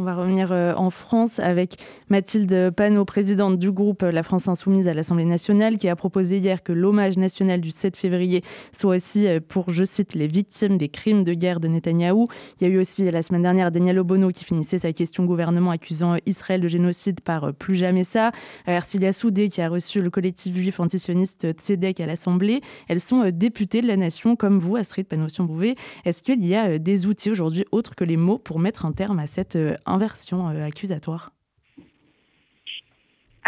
On 0.00 0.02
va 0.02 0.14
revenir 0.14 0.52
euh, 0.52 0.74
en 0.76 0.90
France 0.90 1.40
avec 1.40 1.74
Mathilde 2.08 2.70
Panot, 2.70 3.04
présidente 3.04 3.58
du 3.58 3.72
groupe 3.72 4.02
La 4.02 4.22
France 4.22 4.46
Insoumise 4.46 4.86
à 4.86 4.94
l'Assemblée 4.94 5.24
nationale, 5.24 5.76
qui 5.76 5.88
a 5.88 5.96
proposé 5.96 6.38
hier 6.38 6.62
que 6.62 6.70
l'hommage 6.70 7.18
national 7.18 7.60
du 7.60 7.72
7 7.72 7.96
février 7.96 8.44
soit 8.70 8.94
aussi 8.94 9.26
euh, 9.26 9.40
pour, 9.40 9.72
je 9.72 9.82
cite, 9.82 10.14
les 10.14 10.28
victimes 10.28 10.78
des 10.78 10.88
crimes 10.88 11.24
de 11.24 11.34
guerre 11.34 11.58
de 11.58 11.66
Netanyahou. 11.66 12.28
Il 12.60 12.68
y 12.68 12.70
a 12.70 12.72
eu 12.72 12.78
aussi 12.78 13.10
la 13.10 13.22
semaine 13.22 13.42
dernière 13.42 13.72
Daniel 13.72 13.98
Obono 13.98 14.28
qui 14.28 14.44
finissait 14.44 14.78
sa 14.78 14.92
question 14.92 15.24
gouvernement 15.24 15.72
accusant 15.72 16.14
Israël 16.26 16.60
de 16.60 16.68
génocide 16.68 17.20
par 17.20 17.42
euh, 17.42 17.52
Plus 17.52 17.74
jamais 17.74 18.04
ça. 18.04 18.30
Ercilia 18.68 19.12
Soudé 19.12 19.48
qui 19.48 19.62
a 19.62 19.68
reçu 19.68 20.00
le 20.00 20.10
collectif 20.10 20.54
juif 20.54 20.78
antisioniste 20.78 21.44
Tzedek 21.58 21.98
à 21.98 22.06
l'Assemblée. 22.06 22.60
Elles 22.86 23.00
sont 23.00 23.30
députées 23.32 23.80
de 23.80 23.88
la 23.88 23.96
nation 23.96 24.36
comme 24.36 24.60
vous, 24.60 24.76
Astrid 24.76 25.08
Panossion-Bouvet. 25.08 25.74
Est-ce 26.04 26.22
qu'il 26.22 26.46
y 26.46 26.54
a 26.54 26.78
des 26.78 27.06
outils 27.06 27.32
aujourd'hui 27.32 27.64
autres 27.72 27.96
que 27.96 28.04
les 28.04 28.16
mots 28.16 28.38
pour 28.38 28.60
mettre 28.60 28.86
un 28.86 28.92
terme 28.92 29.18
à 29.18 29.26
cette 29.26 29.58
inversion 29.88 30.48
euh, 30.48 30.66
accusatoire 30.66 31.30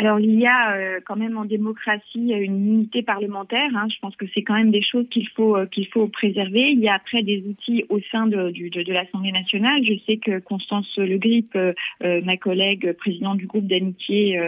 alors 0.01 0.19
il 0.19 0.41
y 0.41 0.47
a 0.47 0.77
euh, 0.77 1.01
quand 1.05 1.17
même 1.17 1.37
en 1.37 1.45
démocratie 1.45 2.33
une 2.33 2.67
unité 2.67 3.03
parlementaire. 3.03 3.69
Hein. 3.75 3.87
Je 3.95 3.99
pense 4.01 4.17
que 4.17 4.25
c'est 4.33 4.43
quand 4.43 4.55
même 4.55 4.71
des 4.71 4.83
choses 4.83 5.07
qu'il 5.11 5.29
faut 5.29 5.59
euh, 5.59 5.67
qu'il 5.67 5.87
faut 5.89 6.09
préserver. 6.09 6.71
Il 6.71 6.81
y 6.81 6.89
a 6.89 6.95
après 6.95 7.23
des 7.23 7.45
outils 7.47 7.85
au 7.91 8.01
sein 8.11 8.27
de, 8.27 8.49
de, 8.49 8.83
de 8.83 8.93
l'Assemblée 8.95 9.31
nationale. 9.31 9.85
Je 9.85 9.93
sais 10.07 10.17
que 10.17 10.39
Constance 10.39 10.89
Le 10.97 11.19
Grip, 11.19 11.55
euh, 11.55 11.75
ma 12.01 12.39
collègue 12.39 12.93
présidente 12.93 13.37
du 13.37 13.47
groupe 13.47 13.67
d'amitié, 13.67 14.41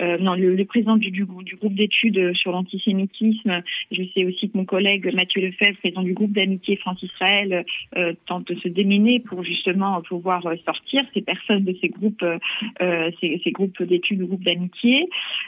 non 0.00 0.34
le, 0.34 0.64
président 0.64 0.96
du, 0.96 1.12
du, 1.12 1.24
groupe 1.24 1.74
d'études 1.74 2.34
sur 2.34 2.50
l'antisémitisme. 2.50 3.62
Je 3.92 4.02
sais 4.12 4.24
aussi 4.24 4.50
que 4.50 4.58
mon 4.58 4.64
collègue 4.64 5.14
Mathieu 5.14 5.40
Lefebvre, 5.40 5.78
président 5.78 6.02
du 6.02 6.14
groupe 6.14 6.32
d'amitié 6.32 6.76
France-Israël, 6.78 7.64
tente 8.26 8.48
de 8.48 8.56
se 8.56 8.68
démener 8.68 9.20
pour 9.20 9.44
justement 9.44 10.02
pouvoir 10.02 10.42
sortir 10.64 11.02
ces 11.14 11.22
personnes 11.22 11.64
de 11.64 11.76
ces 11.80 11.88
groupes, 11.88 12.24
ces, 12.80 13.40
ces 13.44 13.52
groupes 13.52 13.80
d'études, 13.82 14.22
groupes 14.22 14.44
d'amitié. 14.44 14.95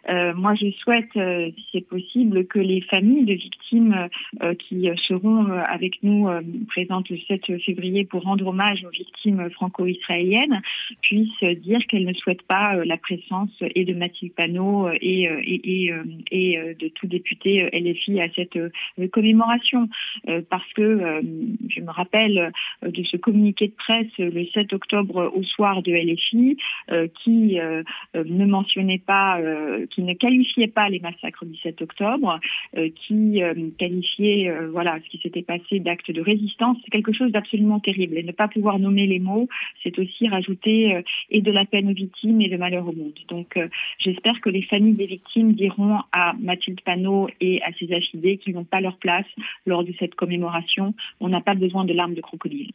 Euh, 0.08 0.34
moi, 0.34 0.54
je 0.54 0.70
souhaite, 0.82 1.16
euh, 1.16 1.50
si 1.56 1.66
c'est 1.72 1.88
possible, 1.88 2.46
que 2.46 2.58
les 2.58 2.80
familles 2.82 3.24
de 3.24 3.34
victimes 3.34 4.08
euh, 4.42 4.54
qui 4.54 4.88
seront 5.06 5.46
avec 5.50 6.02
nous 6.02 6.28
présentes 6.68 7.08
le 7.10 7.18
7 7.28 7.58
février 7.64 8.04
pour 8.04 8.22
rendre 8.22 8.46
hommage 8.46 8.84
aux 8.84 8.90
victimes 8.90 9.50
franco-israéliennes 9.50 10.60
puissent 11.02 11.42
dire 11.58 11.80
qu'elles 11.86 12.06
ne 12.06 12.12
souhaitent 12.14 12.42
pas 12.42 12.84
la 12.84 12.96
présence 12.96 13.50
et 13.60 13.84
de 13.84 13.94
Mathilde 13.94 14.32
Panot 14.34 14.90
et, 15.00 15.24
et, 15.24 15.92
et, 16.30 16.74
de 16.78 16.88
tout 16.88 17.06
député 17.06 17.68
LFI 17.72 18.20
à 18.20 18.28
cette 18.34 18.58
commémoration. 19.10 19.88
parce 20.50 20.72
que 20.74 21.22
je 21.68 21.80
me 21.80 21.90
rappelle 21.90 22.52
de 22.82 23.02
ce 23.04 23.16
communiqué 23.16 23.68
de 23.68 23.74
presse 23.74 24.18
le 24.18 24.46
7 24.46 24.72
octobre 24.72 25.32
au 25.34 25.42
soir 25.42 25.82
de 25.82 25.92
LFI 25.92 26.56
qui 27.22 27.58
ne 28.14 28.46
mentionnait 28.46 29.02
pas 29.04 29.37
pas, 29.38 29.86
qui 29.86 30.02
ne 30.02 30.14
qualifiait 30.14 30.68
pas 30.68 30.88
les 30.88 31.00
massacres 31.00 31.44
du 31.44 31.56
7 31.58 31.82
octobre, 31.82 32.40
qui 32.94 33.40
qualifiait 33.78 34.52
voilà 34.70 34.98
ce 35.04 35.08
qui 35.10 35.18
s'était 35.18 35.42
passé 35.42 35.80
d'actes 35.80 36.10
de 36.10 36.20
résistance, 36.20 36.76
c'est 36.84 36.90
quelque 36.90 37.12
chose 37.12 37.32
d'absolument 37.32 37.80
terrible. 37.80 38.18
Et 38.18 38.22
ne 38.22 38.32
pas 38.32 38.48
pouvoir 38.48 38.78
nommer 38.78 39.06
les 39.06 39.18
mots, 39.18 39.48
c'est 39.82 39.98
aussi 39.98 40.28
rajouter 40.28 41.02
et 41.30 41.40
de 41.40 41.50
la 41.50 41.64
peine 41.64 41.90
aux 41.90 41.94
victimes 41.94 42.40
et 42.40 42.48
de 42.48 42.56
malheur 42.56 42.88
au 42.88 42.92
monde. 42.92 43.18
Donc 43.28 43.58
j'espère 43.98 44.40
que 44.40 44.50
les 44.50 44.62
familles 44.62 44.94
des 44.94 45.06
victimes 45.06 45.52
diront 45.52 45.98
à 46.12 46.34
Mathilde 46.40 46.80
Panot 46.82 47.28
et 47.40 47.62
à 47.62 47.72
ses 47.78 47.92
affidés 47.92 48.38
qu'ils 48.38 48.54
n'ont 48.54 48.64
pas 48.64 48.80
leur 48.80 48.96
place 48.98 49.26
lors 49.66 49.84
de 49.84 49.92
cette 49.98 50.14
commémoration. 50.14 50.94
On 51.20 51.28
n'a 51.28 51.40
pas 51.40 51.54
besoin 51.54 51.84
de 51.84 51.92
larmes 51.92 52.14
de 52.14 52.20
crocodile. 52.20 52.72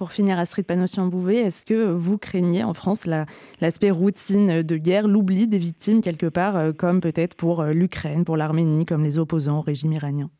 Pour 0.00 0.12
finir, 0.12 0.38
Astrid 0.38 0.64
Panossian-Bouvet, 0.64 1.36
est-ce 1.36 1.66
que 1.66 1.90
vous 1.92 2.16
craignez 2.16 2.64
en 2.64 2.72
France 2.72 3.04
l'aspect 3.04 3.90
routine 3.90 4.62
de 4.62 4.76
guerre, 4.78 5.06
l'oubli 5.06 5.46
des 5.46 5.58
victimes 5.58 6.00
quelque 6.00 6.24
part, 6.24 6.56
euh, 6.56 6.72
comme 6.72 7.02
peut-être 7.02 7.36
pour 7.36 7.60
euh, 7.60 7.74
l'Ukraine, 7.74 8.24
pour 8.24 8.38
l'Arménie, 8.38 8.86
comme 8.86 9.04
les 9.04 9.18
opposants 9.18 9.58
au 9.58 9.60
régime 9.60 9.92
iranien? 9.92 10.30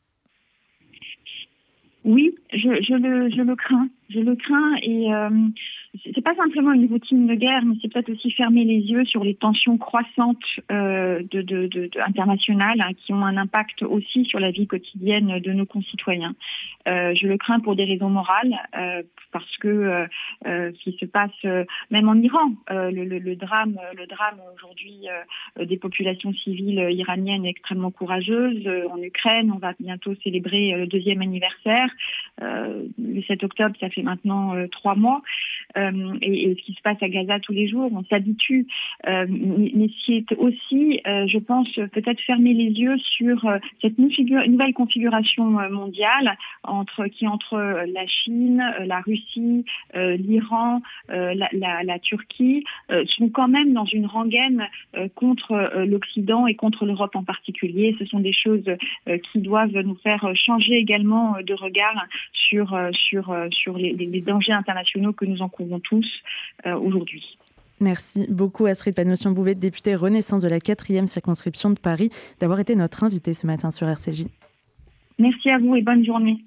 Oui, 2.05 2.35
je, 2.55 2.95
le, 2.95 3.55
crains. 3.55 3.91
Je 4.09 4.21
le 4.21 4.35
crains 4.35 4.77
et 4.83 5.13
euh, 5.13 5.29
c'est 6.05 6.23
pas 6.23 6.35
simplement 6.37 6.73
une 6.73 6.87
routine 6.87 7.27
de 7.27 7.35
guerre, 7.35 7.65
mais 7.65 7.75
c'est 7.83 7.93
peut-être 7.93 8.11
aussi 8.11 8.31
fermer 8.31 8.65
les 8.65 8.79
yeux 8.79 9.05
sur 9.07 9.25
les 9.25 9.35
tensions 9.35 9.77
croissantes 9.77 10.39
euh, 10.71 11.21
de, 11.31 11.43
de, 11.43 11.67
de, 11.67 11.91
internationales 12.07 12.81
hein, 12.81 12.93
qui 12.95 13.13
ont 13.13 13.25
un 13.25 13.37
impact 13.37 13.83
aussi 13.83 14.25
sur 14.25 14.39
la 14.39 14.53
vie 14.53 14.69
quotidienne 14.69 15.41
de 15.41 15.53
nos 15.53 15.67
concitoyens. 15.67 16.35
Euh, 16.89 17.15
je 17.15 17.27
le 17.27 17.37
crains 17.37 17.61
pour 17.61 17.77
des 17.77 17.85
raisons 17.85 18.09
morales, 18.09 18.57
euh, 18.77 19.03
parce 19.33 19.57
que 19.59 19.69
euh, 19.69 20.07
euh, 20.47 20.73
ce 20.79 20.91
qui 20.91 20.97
se 20.99 21.05
passe 21.05 21.31
même 21.91 22.09
en 22.09 22.15
Iran, 22.15 22.53
le, 22.69 23.05
le, 23.05 23.19
le, 23.19 23.37
drame, 23.37 23.79
le 23.97 24.07
drame 24.07 24.41
aujourd'hui 24.55 25.07
des 25.59 25.77
populations 25.77 26.33
civiles 26.33 26.89
iraniennes 26.91 27.45
est 27.47 27.51
extrêmement 27.51 27.91
courageuse. 27.91 28.67
en 28.91 29.01
Ukraine, 29.03 29.53
on 29.55 29.59
va 29.59 29.73
bientôt 29.79 30.15
célébrer 30.23 30.73
le 30.77 30.87
deuxième 30.87 31.23
anniversaire. 31.23 31.89
le 32.41 33.23
7 33.27 33.45
octobre, 33.45 33.77
ça 33.81 33.91
fait 33.91 34.03
maintenant 34.03 34.55
trois 34.71 34.95
mois. 34.95 35.23
Euh, 35.81 36.19
et, 36.23 36.55
ce 36.59 36.63
qui 36.65 36.75
se 36.75 36.83
passe 36.83 37.03
à 37.03 37.09
Gaza 37.09 37.41
tous 37.41 37.53
les 37.53 37.69
jours, 37.69 37.91
on 37.93 38.05
s'habitue. 38.05 38.67
Euh, 39.09 39.27
mais 39.29 39.89
c'est 40.07 40.37
aussi, 40.37 41.01
euh, 41.07 41.27
je 41.27 41.39
pense, 41.39 41.69
peut-être 41.93 42.21
fermer 42.21 42.55
les 42.55 42.71
yeux 42.71 42.99
sur 42.99 43.47
cette 43.81 43.99
nouvelle 43.99 44.75
configuration 44.75 45.45
mondiale 45.71 46.37
qui 47.17 47.27
entre 47.27 47.57
la 47.87 48.07
Chine, 48.07 48.63
la 48.85 49.01
Russie, 49.01 49.65
l'Iran, 49.95 50.83
la, 51.09 51.99
Turquie, 52.01 52.65
sont 53.07 53.29
quand 53.29 53.49
même 53.49 53.73
dans 53.73 53.85
une 53.85 54.07
rengaine 54.07 54.69
contre 55.15 55.85
l'Occident 55.85 56.47
et 56.47 56.55
contre 56.55 56.87
l'Europe 56.87 57.17
en 57.17 57.25
particulier. 57.25 57.97
Ce 57.99 58.05
sont 58.07 58.21
des 58.21 58.33
choses 58.33 58.65
qui 59.07 59.41
doivent 59.41 59.79
nous 59.81 59.97
faire 59.97 60.31
changer 60.35 60.75
également 60.75 61.37
de 61.43 61.55
regard 61.55 62.07
sur 62.33 63.79
les, 63.79 63.93
les 63.93 64.21
dangers 64.21 64.53
internationaux 64.53 65.13
que 65.13 65.25
nous 65.25 65.43
encourons 65.43 65.70
tous 65.79 66.07
euh, 66.67 66.77
aujourd'hui. 66.77 67.25
Merci 67.81 68.27
beaucoup 68.29 68.67
Astrid 68.67 68.95
Panossian-Bouvet, 68.95 69.55
députée 69.55 69.95
Renaissance 69.95 70.43
de 70.43 70.49
la 70.49 70.59
4e 70.59 71.07
circonscription 71.07 71.71
de 71.71 71.79
Paris, 71.79 72.11
d'avoir 72.41 72.61
été 72.61 72.75
notre 72.75 73.05
invitée 73.05 73.33
ce 73.33 73.47
matin 73.47 73.71
sur 73.71 73.89
RCJ. 73.89 74.27
Merci 75.19 75.51
à 75.51 75.59
vous 75.59 75.77
et 75.77 75.83
bonne 75.83 76.05
journée. 76.05 76.45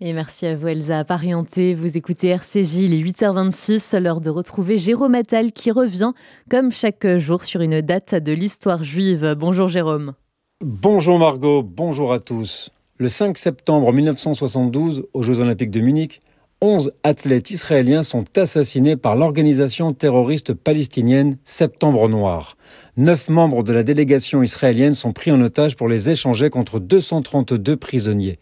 Et 0.00 0.12
merci 0.12 0.46
à 0.46 0.54
vous 0.54 0.68
Elsa 0.68 1.04
Parienté. 1.04 1.74
Vous 1.74 1.96
écoutez 1.96 2.28
RCJ, 2.28 2.82
il 2.82 2.94
est 2.94 3.02
8h26, 3.02 3.98
l'heure 3.98 4.20
de 4.20 4.28
retrouver 4.28 4.76
Jérôme 4.76 5.14
Attal 5.14 5.52
qui 5.52 5.70
revient 5.70 6.12
comme 6.50 6.70
chaque 6.70 7.06
jour 7.16 7.42
sur 7.42 7.62
une 7.62 7.80
date 7.80 8.14
de 8.14 8.32
l'histoire 8.32 8.84
juive. 8.84 9.34
Bonjour 9.38 9.68
Jérôme. 9.68 10.12
Bonjour 10.60 11.18
Margot, 11.18 11.62
bonjour 11.62 12.12
à 12.12 12.20
tous. 12.20 12.70
Le 12.98 13.08
5 13.08 13.36
septembre 13.38 13.92
1972, 13.92 15.06
aux 15.12 15.22
Jeux 15.22 15.40
Olympiques 15.40 15.70
de 15.70 15.80
Munich, 15.80 16.20
11 16.62 16.92
athlètes 17.04 17.50
israéliens 17.50 18.02
sont 18.02 18.24
assassinés 18.38 18.96
par 18.96 19.14
l'organisation 19.14 19.92
terroriste 19.92 20.54
palestinienne 20.54 21.36
Septembre 21.44 22.08
Noir. 22.08 22.56
Neuf 22.96 23.28
membres 23.28 23.62
de 23.62 23.74
la 23.74 23.82
délégation 23.82 24.42
israélienne 24.42 24.94
sont 24.94 25.12
pris 25.12 25.30
en 25.30 25.42
otage 25.42 25.76
pour 25.76 25.86
les 25.86 26.08
échanger 26.08 26.48
contre 26.48 26.80
232 26.80 27.76
prisonniers. 27.76 28.38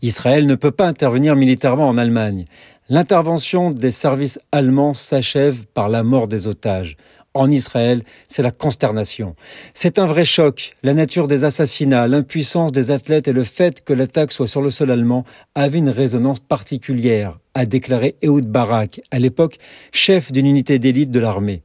Israël 0.00 0.46
ne 0.46 0.54
peut 0.54 0.70
pas 0.70 0.86
intervenir 0.86 1.34
militairement 1.34 1.88
en 1.88 1.98
Allemagne. 1.98 2.44
L'intervention 2.88 3.72
des 3.72 3.90
services 3.90 4.38
allemands 4.52 4.94
s'achève 4.94 5.66
par 5.74 5.88
la 5.88 6.04
mort 6.04 6.28
des 6.28 6.46
otages 6.46 6.96
en 7.36 7.50
Israël, 7.50 8.02
c'est 8.28 8.42
la 8.42 8.50
consternation. 8.50 9.34
C'est 9.74 9.98
un 9.98 10.06
vrai 10.06 10.24
choc. 10.24 10.72
La 10.82 10.94
nature 10.94 11.28
des 11.28 11.44
assassinats, 11.44 12.08
l'impuissance 12.08 12.72
des 12.72 12.90
athlètes 12.90 13.28
et 13.28 13.32
le 13.32 13.44
fait 13.44 13.84
que 13.84 13.92
l'attaque 13.92 14.32
soit 14.32 14.48
sur 14.48 14.62
le 14.62 14.70
sol 14.70 14.90
allemand 14.90 15.24
avait 15.54 15.78
une 15.78 15.90
résonance 15.90 16.40
particulière, 16.40 17.38
a 17.54 17.66
déclaré 17.66 18.16
Ehud 18.22 18.46
Barak, 18.46 19.00
à 19.10 19.18
l'époque 19.18 19.58
chef 19.92 20.32
d'une 20.32 20.46
unité 20.46 20.78
d'élite 20.78 21.10
de 21.10 21.20
l'armée. 21.20 21.62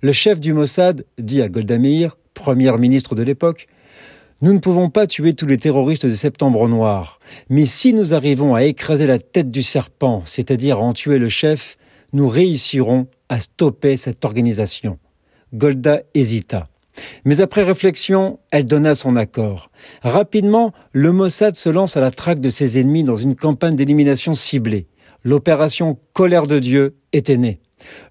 Le 0.00 0.12
chef 0.12 0.38
du 0.38 0.52
Mossad 0.52 1.04
dit 1.18 1.42
à 1.42 1.48
Golda 1.48 1.78
Meir, 1.78 2.16
première 2.34 2.78
ministre 2.78 3.14
de 3.14 3.22
l'époque, 3.22 3.66
nous 4.40 4.52
ne 4.52 4.58
pouvons 4.58 4.90
pas 4.90 5.08
tuer 5.08 5.34
tous 5.34 5.46
les 5.46 5.56
terroristes 5.56 6.06
de 6.06 6.12
Septembre 6.12 6.68
Noir, 6.68 7.18
mais 7.48 7.64
si 7.64 7.92
nous 7.92 8.14
arrivons 8.14 8.54
à 8.54 8.62
écraser 8.62 9.06
la 9.06 9.18
tête 9.18 9.50
du 9.50 9.62
serpent, 9.62 10.22
c'est-à-dire 10.24 10.78
à 10.78 10.82
en 10.82 10.92
tuer 10.92 11.18
le 11.18 11.28
chef, 11.28 11.77
nous 12.12 12.28
réussirons 12.28 13.06
à 13.28 13.40
stopper 13.40 13.96
cette 13.96 14.24
organisation. 14.24 14.98
Golda 15.54 16.02
hésita. 16.14 16.68
Mais 17.24 17.40
après 17.40 17.62
réflexion, 17.62 18.38
elle 18.50 18.66
donna 18.66 18.94
son 18.94 19.16
accord. 19.16 19.70
Rapidement, 20.02 20.72
le 20.92 21.12
Mossad 21.12 21.54
se 21.54 21.68
lance 21.68 21.96
à 21.96 22.00
la 22.00 22.10
traque 22.10 22.40
de 22.40 22.50
ses 22.50 22.78
ennemis 22.78 23.04
dans 23.04 23.16
une 23.16 23.36
campagne 23.36 23.76
d'élimination 23.76 24.32
ciblée. 24.32 24.88
L'opération 25.24 25.98
Colère 26.12 26.46
de 26.46 26.58
Dieu 26.58 26.96
était 27.12 27.36
née. 27.36 27.60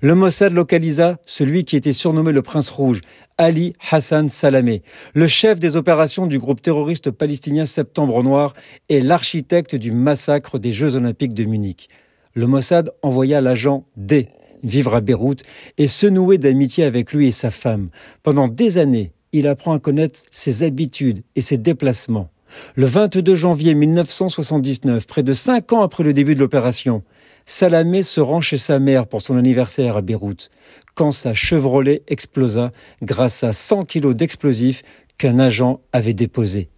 Le 0.01 0.15
Mossad 0.15 0.53
localisa 0.53 1.17
celui 1.25 1.65
qui 1.65 1.75
était 1.75 1.93
surnommé 1.93 2.31
le 2.31 2.41
Prince 2.41 2.69
Rouge, 2.69 3.01
Ali 3.37 3.73
Hassan 3.91 4.29
Salamé, 4.29 4.81
le 5.13 5.27
chef 5.27 5.59
des 5.59 5.75
opérations 5.75 6.25
du 6.25 6.39
groupe 6.39 6.61
terroriste 6.61 7.11
palestinien 7.11 7.65
Septembre 7.65 8.23
Noir 8.23 8.53
et 8.87 9.01
l'architecte 9.01 9.75
du 9.75 9.91
massacre 9.91 10.57
des 10.57 10.71
Jeux 10.71 10.95
Olympiques 10.95 11.33
de 11.33 11.43
Munich. 11.43 11.89
Le 12.37 12.45
Mossad 12.45 12.91
envoya 13.01 13.41
l'agent 13.41 13.87
D 13.95 14.27
vivre 14.61 14.93
à 14.93 15.01
Beyrouth 15.01 15.41
et 15.79 15.87
se 15.87 16.05
nouer 16.05 16.37
d'amitié 16.37 16.83
avec 16.83 17.11
lui 17.11 17.25
et 17.25 17.31
sa 17.31 17.49
femme. 17.49 17.89
Pendant 18.21 18.47
des 18.47 18.77
années, 18.77 19.11
il 19.31 19.47
apprend 19.47 19.73
à 19.73 19.79
connaître 19.79 20.19
ses 20.29 20.61
habitudes 20.61 21.23
et 21.35 21.41
ses 21.41 21.57
déplacements. 21.57 22.29
Le 22.75 22.85
22 22.85 23.33
janvier 23.33 23.73
1979, 23.73 25.07
près 25.07 25.23
de 25.23 25.33
cinq 25.33 25.73
ans 25.73 25.81
après 25.81 26.03
le 26.03 26.13
début 26.13 26.35
de 26.35 26.39
l'opération, 26.39 27.01
Salamé 27.47 28.03
se 28.03 28.21
rend 28.21 28.39
chez 28.39 28.57
sa 28.57 28.77
mère 28.77 29.07
pour 29.07 29.23
son 29.23 29.35
anniversaire 29.35 29.97
à 29.97 30.03
Beyrouth, 30.03 30.51
quand 30.93 31.09
sa 31.09 31.33
Chevrolet 31.33 32.03
explosa 32.07 32.71
grâce 33.01 33.43
à 33.43 33.51
100 33.51 33.85
kilos 33.85 34.15
d'explosifs 34.15 34.83
qu'un 35.17 35.39
agent 35.39 35.81
avait 35.91 36.13
déposés. 36.13 36.69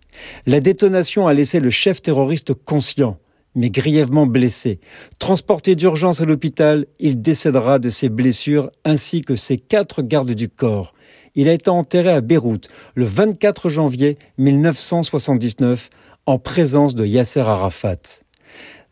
La 0.45 0.61
détonation 0.61 1.27
a 1.27 1.33
laissé 1.33 1.59
le 1.59 1.69
chef 1.69 2.01
terroriste 2.01 2.53
conscient 2.53 3.17
mais 3.55 3.69
grièvement 3.69 4.25
blessé. 4.25 4.79
Transporté 5.17 5.75
d'urgence 5.75 6.21
à 6.21 6.25
l'hôpital, 6.25 6.85
il 6.99 7.21
décédera 7.21 7.79
de 7.79 7.89
ses 7.89 8.09
blessures 8.09 8.71
ainsi 8.85 9.21
que 9.21 9.35
ses 9.35 9.57
quatre 9.57 10.01
gardes 10.01 10.31
du 10.31 10.49
corps. 10.49 10.93
Il 11.35 11.47
a 11.47 11.53
été 11.53 11.69
enterré 11.69 12.09
à 12.09 12.21
Beyrouth 12.21 12.69
le 12.95 13.05
24 13.05 13.69
janvier 13.69 14.17
1979 14.37 15.89
en 16.25 16.37
présence 16.37 16.95
de 16.95 17.05
Yasser 17.05 17.41
Arafat. 17.41 18.21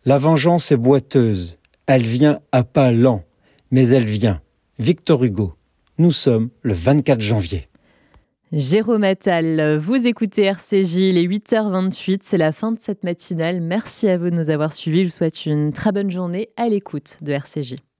La 0.05 0.17
vengeance 0.17 0.71
est 0.71 0.77
boiteuse. 0.77 1.57
Elle 1.85 2.03
vient 2.03 2.39
à 2.51 2.63
pas 2.63 2.91
lents, 2.91 3.23
mais 3.71 3.89
elle 3.89 4.05
vient. 4.05 4.41
Victor 4.79 5.23
Hugo. 5.23 5.53
Nous 5.97 6.11
sommes 6.11 6.49
le 6.61 6.73
24 6.73 7.21
janvier. 7.21 7.67
Jérôme 8.53 9.03
Attal, 9.03 9.75
vous 9.77 10.07
écoutez 10.07 10.43
RCJ, 10.43 10.95
il 10.95 11.17
est 11.17 11.27
8h28, 11.27 12.21
c'est 12.23 12.37
la 12.37 12.53
fin 12.53 12.71
de 12.71 12.79
cette 12.79 13.03
matinale. 13.03 13.59
Merci 13.59 14.07
à 14.07 14.17
vous 14.17 14.29
de 14.29 14.35
nous 14.35 14.49
avoir 14.49 14.71
suivis. 14.71 15.03
Je 15.03 15.09
vous 15.09 15.15
souhaite 15.17 15.45
une 15.45 15.73
très 15.73 15.91
bonne 15.91 16.09
journée 16.09 16.47
à 16.55 16.69
l'écoute 16.69 17.17
de 17.19 17.33
RCJ. 17.33 17.75